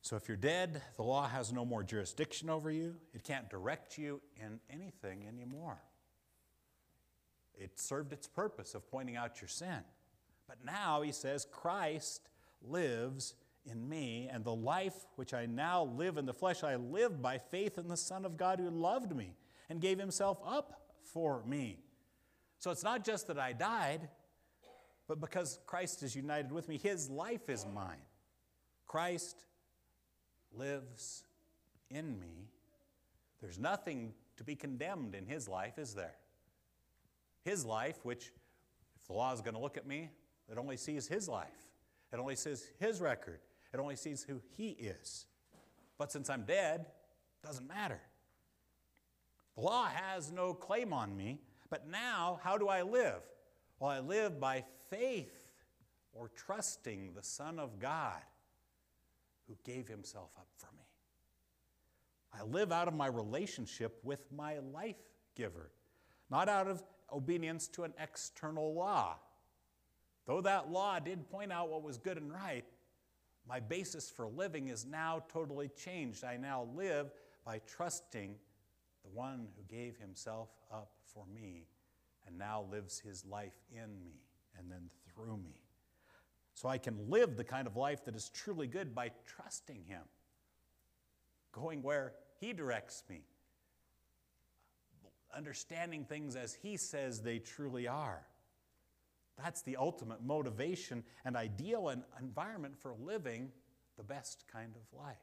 So 0.02 0.15
if 0.15 0.28
you're 0.28 0.38
dead, 0.38 0.82
the 0.97 1.04
law 1.04 1.28
has 1.28 1.54
no 1.54 1.63
more 1.63 1.84
jurisdiction 1.84 2.49
over 2.49 2.69
you. 2.69 2.95
It 3.13 3.23
can't 3.23 3.49
direct 3.49 3.97
you 3.97 4.21
in 4.36 4.60
anything 4.69 5.26
anymore. 5.28 5.82
It 7.57 7.79
served 7.79 8.13
its 8.13 8.27
purpose 8.27 8.75
of 8.75 8.89
pointing 8.89 9.15
out 9.15 9.41
your 9.41 9.47
sin. 9.47 9.79
But 10.47 10.57
now 10.65 11.01
he 11.01 11.11
says 11.11 11.47
Christ 11.51 12.29
lives 12.61 13.35
in 13.65 13.87
me, 13.87 14.29
and 14.31 14.43
the 14.43 14.53
life 14.53 15.05
which 15.15 15.33
I 15.33 15.45
now 15.45 15.83
live 15.83 16.17
in 16.17 16.25
the 16.25 16.33
flesh, 16.33 16.63
I 16.63 16.75
live 16.75 17.21
by 17.21 17.37
faith 17.37 17.77
in 17.77 17.87
the 17.87 17.95
Son 17.95 18.25
of 18.25 18.35
God 18.35 18.59
who 18.59 18.69
loved 18.69 19.15
me 19.15 19.35
and 19.69 19.79
gave 19.79 19.99
himself 19.99 20.37
up 20.45 20.81
for 21.01 21.43
me. 21.45 21.79
So 22.59 22.71
it's 22.71 22.83
not 22.83 23.05
just 23.05 23.27
that 23.27 23.39
I 23.39 23.53
died, 23.53 24.09
but 25.07 25.21
because 25.21 25.59
Christ 25.65 26.03
is 26.03 26.15
united 26.15 26.51
with 26.51 26.67
me, 26.67 26.77
his 26.77 27.09
life 27.09 27.49
is 27.49 27.65
mine. 27.73 28.01
Christ 28.85 29.45
lives 30.51 31.23
in 31.89 32.19
me. 32.19 32.49
There's 33.41 33.59
nothing 33.59 34.13
to 34.37 34.43
be 34.43 34.55
condemned 34.55 35.15
in 35.15 35.25
his 35.25 35.47
life, 35.47 35.77
is 35.77 35.93
there? 35.93 36.15
His 37.43 37.65
life, 37.65 37.99
which, 38.03 38.32
if 38.95 39.08
the 39.08 39.13
law 39.13 39.34
is 39.34 39.41
going 39.41 39.56
to 39.56 39.62
look 39.62 39.77
at 39.77 39.86
me, 39.86 40.10
it 40.51 40.58
only 40.58 40.77
sees 40.77 41.08
his 41.08 41.27
life. 41.27 41.47
It 42.12 42.19
only 42.19 42.36
sees 42.36 42.65
his 42.79 43.01
record. 43.01 43.39
It 43.73 43.79
only 43.79 43.95
sees 43.95 44.23
who 44.23 44.39
He 44.56 44.69
is. 44.69 45.25
But 45.97 46.12
since 46.12 46.29
I'm 46.29 46.43
dead, 46.43 46.82
it 46.82 47.47
doesn't 47.47 47.67
matter. 47.67 47.99
The 49.56 49.62
law 49.62 49.86
has 49.86 50.32
no 50.32 50.53
claim 50.53 50.93
on 50.93 51.15
me, 51.15 51.39
but 51.69 51.88
now 51.88 52.39
how 52.43 52.58
do 52.58 52.67
I 52.67 52.84
live? 52.84 53.21
Well, 53.79 53.89
I 53.89 53.99
live 53.99 54.39
by 54.39 54.63
faith 54.89 55.47
or 56.13 56.29
trusting 56.29 57.13
the 57.15 57.23
Son 57.23 57.60
of 57.60 57.79
God 57.79 58.21
who 59.47 59.58
gave 59.63 59.88
Himself 59.88 60.32
up 60.38 60.47
for 60.56 60.69
me. 60.77 60.84
I 62.34 62.43
live 62.43 62.71
out 62.71 62.88
of 62.88 62.93
my 62.93 63.08
relationship 63.08 63.99
with 64.03 64.32
my 64.32 64.60
life 64.60 65.01
giver, 65.36 65.71
not 66.29 66.49
out 66.49 66.67
of 66.67 66.84
obedience 67.13 67.67
to 67.69 67.84
an 67.84 67.93
external 68.02 68.73
law. 68.73 69.15
Though 70.26 70.41
that 70.41 70.71
law 70.71 70.99
did 70.99 71.30
point 71.30 71.52
out 71.52 71.69
what 71.69 71.84
was 71.84 71.97
good 71.97 72.17
and 72.17 72.32
right, 72.32 72.65
my 73.47 73.60
basis 73.60 74.10
for 74.10 74.28
living 74.28 74.69
is 74.69 74.86
now 74.86 75.23
totally 75.32 75.69
changed. 75.69 76.23
I 76.23 76.38
now 76.38 76.67
live 76.76 77.12
by 77.45 77.60
trusting 77.67 78.36
the 79.04 79.10
one 79.10 79.47
who 79.56 79.76
gave 79.76 79.97
himself 79.97 80.49
up 80.71 80.91
for 81.13 81.26
me 81.34 81.67
and 82.26 82.38
now 82.38 82.65
lives 82.71 82.99
his 82.99 83.26
life 83.26 83.60
in 83.71 83.99
me 83.99 84.21
and 84.58 84.71
then 84.71 84.89
through 85.13 85.38
me. 85.38 85.62
So 86.54 86.69
I 86.69 86.78
can 86.78 87.10
live 87.10 87.36
the 87.36 87.43
kind 87.43 87.67
of 87.67 87.76
life 87.76 88.06
that 88.06 88.15
is 88.15 88.30
truly 88.30 88.67
good 88.67 88.95
by 88.95 89.12
trusting 89.26 89.84
him, 89.86 90.04
going 91.52 91.82
where 91.82 92.13
he 92.39 92.54
directs 92.54 93.04
me, 93.10 93.23
understanding 95.35 96.05
things 96.05 96.35
as 96.35 96.53
he 96.53 96.77
says 96.77 97.21
they 97.21 97.39
truly 97.39 97.87
are. 97.87 98.25
That's 99.41 99.61
the 99.61 99.77
ultimate 99.77 100.23
motivation 100.23 101.03
and 101.25 101.35
ideal 101.35 101.89
and 101.89 102.03
environment 102.21 102.77
for 102.77 102.93
living 103.03 103.51
the 103.97 104.03
best 104.03 104.45
kind 104.51 104.73
of 104.75 104.99
life. 104.99 105.17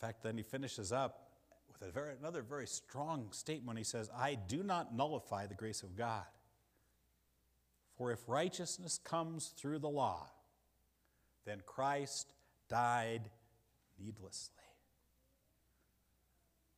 In 0.00 0.06
fact, 0.06 0.22
then 0.22 0.36
he 0.36 0.42
finishes 0.42 0.92
up 0.92 1.30
with 1.68 1.92
very, 1.92 2.14
another 2.18 2.42
very 2.42 2.66
strong 2.66 3.28
statement. 3.30 3.78
He 3.78 3.84
says, 3.84 4.10
I 4.16 4.34
do 4.34 4.62
not 4.62 4.94
nullify 4.94 5.46
the 5.46 5.54
grace 5.54 5.82
of 5.82 5.96
God. 5.96 6.24
For 7.96 8.12
if 8.12 8.28
righteousness 8.28 8.98
comes 9.02 9.54
through 9.56 9.78
the 9.78 9.88
law, 9.88 10.28
then 11.46 11.62
Christ 11.64 12.34
died 12.68 13.30
needlessly. 13.98 14.65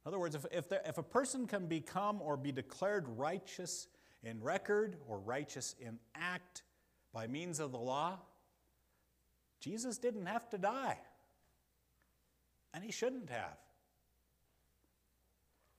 In 0.05 0.09
other 0.09 0.19
words, 0.19 0.35
if, 0.35 0.47
if, 0.51 0.69
there, 0.69 0.83
if 0.87 0.99
a 0.99 1.03
person 1.03 1.47
can 1.47 1.67
become 1.67 2.23
or 2.23 2.37
be 2.37 2.53
declared 2.53 3.07
righteous 3.09 3.89
in 4.23 4.41
record 4.43 4.97
or 5.07 5.19
righteous 5.19 5.75
in 5.81 5.99
act 6.15 6.63
by 7.13 7.27
means 7.27 7.61
of 7.61 7.73
the 7.73 7.79
law, 7.79 8.19
Jesus 9.61 9.99
didn't 9.99 10.27
have 10.27 10.49
to 10.51 10.59
die. 10.59 10.99
And 12.75 12.85
he 12.85 12.93
shouldn't 12.93 13.31
have. 13.31 13.59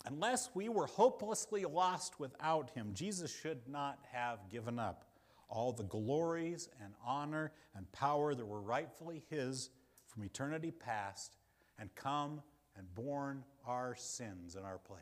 Unless 0.05 0.49
we 0.53 0.69
were 0.69 0.87
hopelessly 0.87 1.65
lost 1.65 2.19
without 2.19 2.71
him, 2.71 2.91
Jesus 2.93 3.35
should 3.35 3.67
not 3.67 3.99
have 4.11 4.49
given 4.49 4.79
up 4.79 5.05
all 5.49 5.71
the 5.73 5.83
glories 5.83 6.69
and 6.83 6.93
honor 7.05 7.51
and 7.75 7.91
power 7.91 8.33
that 8.33 8.45
were 8.45 8.61
rightfully 8.61 9.23
his 9.29 9.69
from 10.07 10.23
eternity 10.23 10.71
past 10.71 11.37
and 11.77 11.93
come 11.95 12.41
and 12.77 12.93
borne 12.95 13.43
our 13.69 13.95
sins 13.95 14.55
in 14.55 14.63
our 14.63 14.79
place. 14.79 14.99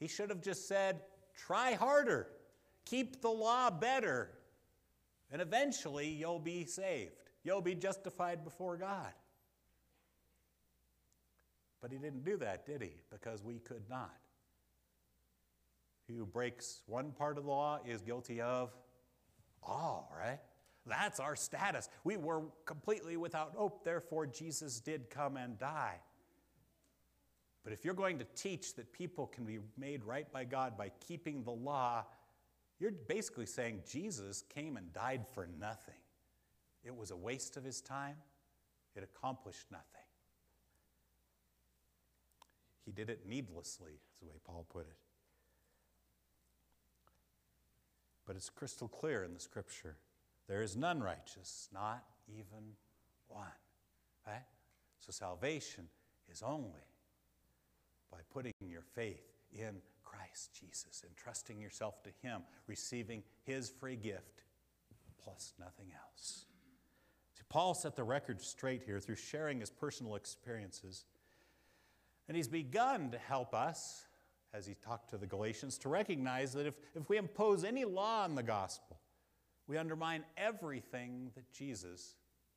He 0.00 0.08
should 0.08 0.30
have 0.30 0.42
just 0.42 0.66
said, 0.66 1.00
try 1.36 1.74
harder, 1.74 2.26
keep 2.84 3.22
the 3.22 3.30
law 3.30 3.70
better, 3.70 4.30
and 5.30 5.40
eventually 5.40 6.08
you'll 6.08 6.40
be 6.40 6.64
saved. 6.64 7.30
You'll 7.44 7.62
be 7.62 7.74
justified 7.74 8.42
before 8.42 8.76
God. 8.76 9.12
But 11.80 11.92
he 11.92 11.98
didn't 11.98 12.24
do 12.24 12.36
that, 12.38 12.66
did 12.66 12.82
he? 12.82 12.96
Because 13.10 13.42
we 13.44 13.58
could 13.58 13.82
not. 13.88 14.16
Who 16.08 16.26
breaks 16.26 16.82
one 16.86 17.12
part 17.12 17.38
of 17.38 17.44
the 17.44 17.50
law 17.50 17.78
is 17.86 18.02
guilty 18.02 18.40
of 18.40 18.74
all, 19.62 20.10
right? 20.18 20.40
That's 20.86 21.20
our 21.20 21.36
status. 21.36 21.88
We 22.02 22.16
were 22.16 22.42
completely 22.66 23.16
without 23.16 23.52
hope, 23.56 23.84
therefore, 23.84 24.26
Jesus 24.26 24.80
did 24.80 25.08
come 25.08 25.36
and 25.36 25.58
die. 25.58 26.00
But 27.64 27.72
if 27.72 27.84
you're 27.84 27.94
going 27.94 28.18
to 28.18 28.26
teach 28.36 28.74
that 28.74 28.92
people 28.92 29.26
can 29.26 29.44
be 29.44 29.58
made 29.78 30.04
right 30.04 30.30
by 30.30 30.44
God 30.44 30.76
by 30.76 30.90
keeping 31.06 31.42
the 31.42 31.50
law, 31.50 32.04
you're 32.78 32.92
basically 32.92 33.46
saying 33.46 33.82
Jesus 33.90 34.44
came 34.54 34.76
and 34.76 34.92
died 34.92 35.24
for 35.34 35.48
nothing. 35.58 35.94
It 36.84 36.94
was 36.94 37.10
a 37.10 37.16
waste 37.16 37.56
of 37.56 37.64
his 37.64 37.80
time, 37.80 38.16
it 38.94 39.02
accomplished 39.02 39.66
nothing. 39.72 39.86
He 42.84 42.92
did 42.92 43.08
it 43.08 43.26
needlessly, 43.26 43.92
is 43.92 44.18
the 44.20 44.26
way 44.26 44.36
Paul 44.44 44.66
put 44.70 44.82
it. 44.82 44.98
But 48.26 48.36
it's 48.36 48.50
crystal 48.50 48.88
clear 48.88 49.24
in 49.24 49.32
the 49.32 49.40
scripture 49.40 49.96
there 50.48 50.62
is 50.62 50.76
none 50.76 51.00
righteous, 51.00 51.70
not 51.72 52.04
even 52.28 52.74
one. 53.28 53.46
Right? 54.26 54.44
So 55.00 55.12
salvation 55.12 55.88
is 56.30 56.42
only 56.42 56.82
by 58.14 58.20
putting 58.32 58.52
your 58.60 58.82
faith 58.94 59.32
in 59.52 59.74
Christ 60.04 60.50
Jesus 60.58 61.02
and 61.04 61.16
trusting 61.16 61.60
yourself 61.60 62.00
to 62.04 62.10
Him, 62.22 62.42
receiving 62.68 63.24
His 63.42 63.68
free 63.68 63.96
gift 63.96 64.42
plus 65.22 65.54
nothing 65.58 65.86
else. 65.92 66.44
See, 67.34 67.42
Paul 67.48 67.74
set 67.74 67.96
the 67.96 68.04
record 68.04 68.40
straight 68.40 68.82
here 68.84 69.00
through 69.00 69.16
sharing 69.16 69.58
his 69.58 69.70
personal 69.70 70.14
experiences. 70.14 71.06
And 72.28 72.36
he's 72.36 72.48
begun 72.48 73.10
to 73.10 73.18
help 73.18 73.54
us, 73.54 74.04
as 74.52 74.66
he 74.66 74.74
talked 74.74 75.10
to 75.10 75.18
the 75.18 75.26
Galatians, 75.26 75.78
to 75.78 75.88
recognize 75.88 76.52
that 76.52 76.66
if, 76.66 76.74
if 76.94 77.08
we 77.08 77.16
impose 77.16 77.64
any 77.64 77.84
law 77.84 78.22
on 78.22 78.34
the 78.34 78.42
gospel, 78.42 79.00
we 79.66 79.78
undermine 79.78 80.24
everything 80.36 81.30
that 81.34 81.50
Jesus 81.52 82.16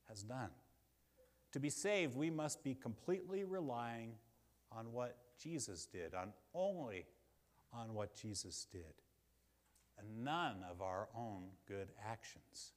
has 0.10 0.24
done. 0.24 0.50
To 1.54 1.60
be 1.60 1.70
saved, 1.70 2.16
we 2.16 2.30
must 2.30 2.64
be 2.64 2.76
completely 2.76 3.46
relying 3.46 4.12
on 4.72 4.92
what 4.92 5.18
Jesus 5.42 5.86
did, 5.86 6.14
on 6.14 6.34
only 6.54 7.06
on 7.74 7.94
what 7.94 8.16
Jesus 8.16 8.68
did, 8.72 8.82
and 9.98 10.24
none 10.24 10.58
of 10.70 10.82
our 10.82 11.10
own 11.16 11.44
good 11.68 11.90
actions. 12.06 12.74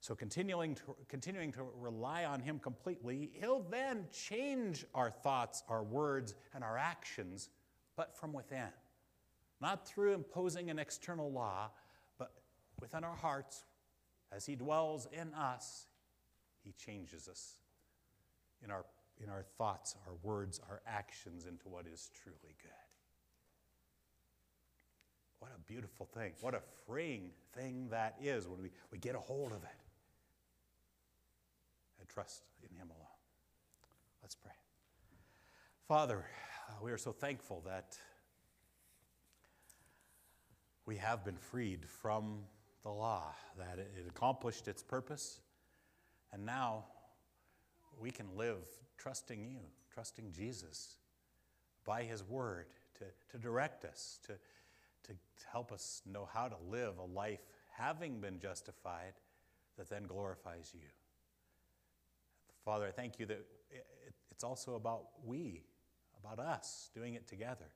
So, 0.00 0.14
continuing 0.14 0.74
to, 0.76 0.96
continuing 1.08 1.52
to 1.52 1.62
rely 1.78 2.24
on 2.24 2.40
Him 2.40 2.58
completely, 2.58 3.30
He'll 3.34 3.66
then 3.70 4.06
change 4.12 4.86
our 4.94 5.10
thoughts, 5.10 5.62
our 5.68 5.82
words, 5.82 6.34
and 6.54 6.64
our 6.64 6.78
actions, 6.78 7.50
but 7.96 8.16
from 8.16 8.32
within. 8.32 8.72
Not 9.60 9.86
through 9.86 10.14
imposing 10.14 10.70
an 10.70 10.78
external 10.78 11.30
law, 11.30 11.70
but 12.18 12.32
within 12.80 13.04
our 13.04 13.14
hearts, 13.14 13.64
as 14.32 14.46
He 14.46 14.56
dwells 14.56 15.06
in 15.12 15.34
us, 15.34 15.86
He 16.62 16.72
changes 16.72 17.28
us 17.28 17.56
in 18.64 18.70
our, 18.70 18.86
in 19.22 19.30
our 19.30 19.44
thoughts, 19.58 19.94
our 20.06 20.14
words, 20.22 20.60
our 20.68 20.80
actions 20.86 21.46
into 21.46 21.68
what 21.68 21.86
is 21.86 22.10
truly 22.22 22.56
good. 22.62 22.70
What 25.40 25.52
a 25.56 25.60
beautiful 25.66 26.06
thing. 26.06 26.32
What 26.40 26.54
a 26.54 26.60
freeing 26.86 27.30
thing 27.54 27.88
that 27.90 28.16
is 28.20 28.46
when 28.46 28.62
we, 28.62 28.70
we 28.92 28.98
get 28.98 29.14
a 29.14 29.18
hold 29.18 29.52
of 29.52 29.62
it 29.62 29.80
and 31.98 32.08
trust 32.08 32.42
in 32.62 32.76
Him 32.76 32.88
alone. 32.90 33.06
Let's 34.22 34.34
pray. 34.34 34.52
Father, 35.88 36.24
uh, 36.68 36.74
we 36.82 36.92
are 36.92 36.98
so 36.98 37.10
thankful 37.10 37.62
that 37.66 37.96
we 40.86 40.96
have 40.96 41.24
been 41.24 41.36
freed 41.36 41.86
from 41.88 42.40
the 42.82 42.90
law, 42.90 43.34
that 43.58 43.78
it 43.78 44.06
accomplished 44.08 44.68
its 44.68 44.82
purpose, 44.82 45.40
and 46.32 46.44
now 46.44 46.84
we 47.98 48.10
can 48.10 48.26
live 48.36 48.66
trusting 49.00 49.44
you, 49.44 49.60
trusting 49.92 50.32
Jesus 50.32 50.96
by 51.84 52.02
His 52.02 52.22
Word 52.22 52.66
to, 52.98 53.04
to 53.32 53.42
direct 53.42 53.84
us, 53.84 54.20
to, 54.26 54.34
to 55.04 55.18
help 55.50 55.72
us 55.72 56.02
know 56.06 56.28
how 56.32 56.48
to 56.48 56.56
live 56.70 56.98
a 56.98 57.16
life 57.16 57.40
having 57.70 58.20
been 58.20 58.38
justified 58.38 59.14
that 59.78 59.88
then 59.88 60.04
glorifies 60.04 60.72
you. 60.74 60.86
Father, 62.64 62.86
I 62.86 62.90
thank 62.90 63.18
you 63.18 63.26
that 63.26 63.44
it's 64.30 64.44
also 64.44 64.74
about 64.74 65.06
we, 65.24 65.62
about 66.22 66.38
us 66.38 66.90
doing 66.94 67.14
it 67.14 67.26
together, 67.26 67.70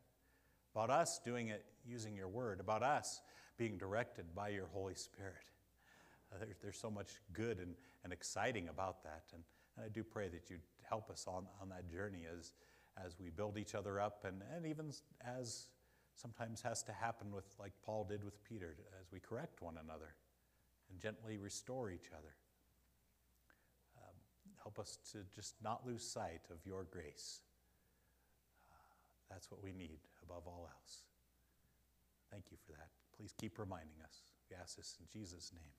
about 0.75 0.91
us 0.91 1.21
doing 1.25 1.49
it 1.49 1.65
using 1.87 2.15
your 2.15 2.29
word, 2.29 2.61
about 2.61 2.83
us 2.83 3.23
being 3.57 3.79
directed 3.79 4.27
by 4.35 4.51
your 4.51 4.67
Holy 4.73 4.95
Spirit. 4.95 5.35
Uh, 6.33 6.39
there, 6.41 6.49
there's 6.63 6.79
so 6.79 6.91
much 6.91 7.21
good 7.33 7.59
and, 7.59 7.75
and 8.03 8.13
exciting 8.13 8.69
about 8.69 9.03
that. 9.05 9.23
And, 9.33 9.43
and 9.77 9.87
I 9.87 9.89
do 9.89 10.03
pray 10.03 10.29
that 10.29 10.51
you 10.51 10.57
help 10.89 11.11
us 11.11 11.27
on, 11.27 11.47
on 11.61 11.69
that 11.71 11.91
journey 11.91 12.25
as, 12.39 12.53
as 13.05 13.17
we 13.19 13.31
build 13.31 13.59
each 13.59 13.75
other 13.75 14.01
up 14.01 14.25
and, 14.27 14.43
and 14.55 14.67
even 14.67 14.93
as 15.25 15.69
sometimes 16.15 16.63
has 16.63 16.83
to 16.85 16.93
happen 16.93 17.33
with, 17.33 17.45
like 17.59 17.73
Paul 17.85 18.05
did 18.05 18.25
with 18.25 18.43
Peter, 18.45 18.77
as 19.01 19.11
we 19.13 19.19
correct 19.19 19.63
one 19.63 19.75
another 19.83 20.15
and 20.91 21.01
gently 21.01 21.39
restore 21.39 21.91
each 21.91 22.11
other. 22.17 22.35
Um, 23.99 24.15
help 24.63 24.79
us 24.79 24.99
to 25.13 25.19
just 25.35 25.55
not 25.63 25.87
lose 25.87 26.03
sight 26.03 26.43
of 26.51 26.59
your 26.65 26.85
grace. 26.85 27.41
Uh, 28.71 28.77
that's 29.31 29.51
what 29.51 29.63
we 29.63 29.73
need 29.73 29.99
above 30.23 30.43
all 30.47 30.69
else. 30.71 30.99
Thank 32.31 32.45
you 32.51 32.57
for 32.65 32.73
that. 32.73 32.89
Please 33.17 33.33
keep 33.39 33.59
reminding 33.59 34.01
us. 34.05 34.23
We 34.51 34.57
ask 34.57 34.77
this 34.77 34.97
in 35.01 35.07
Jesus' 35.13 35.53
name. 35.53 35.73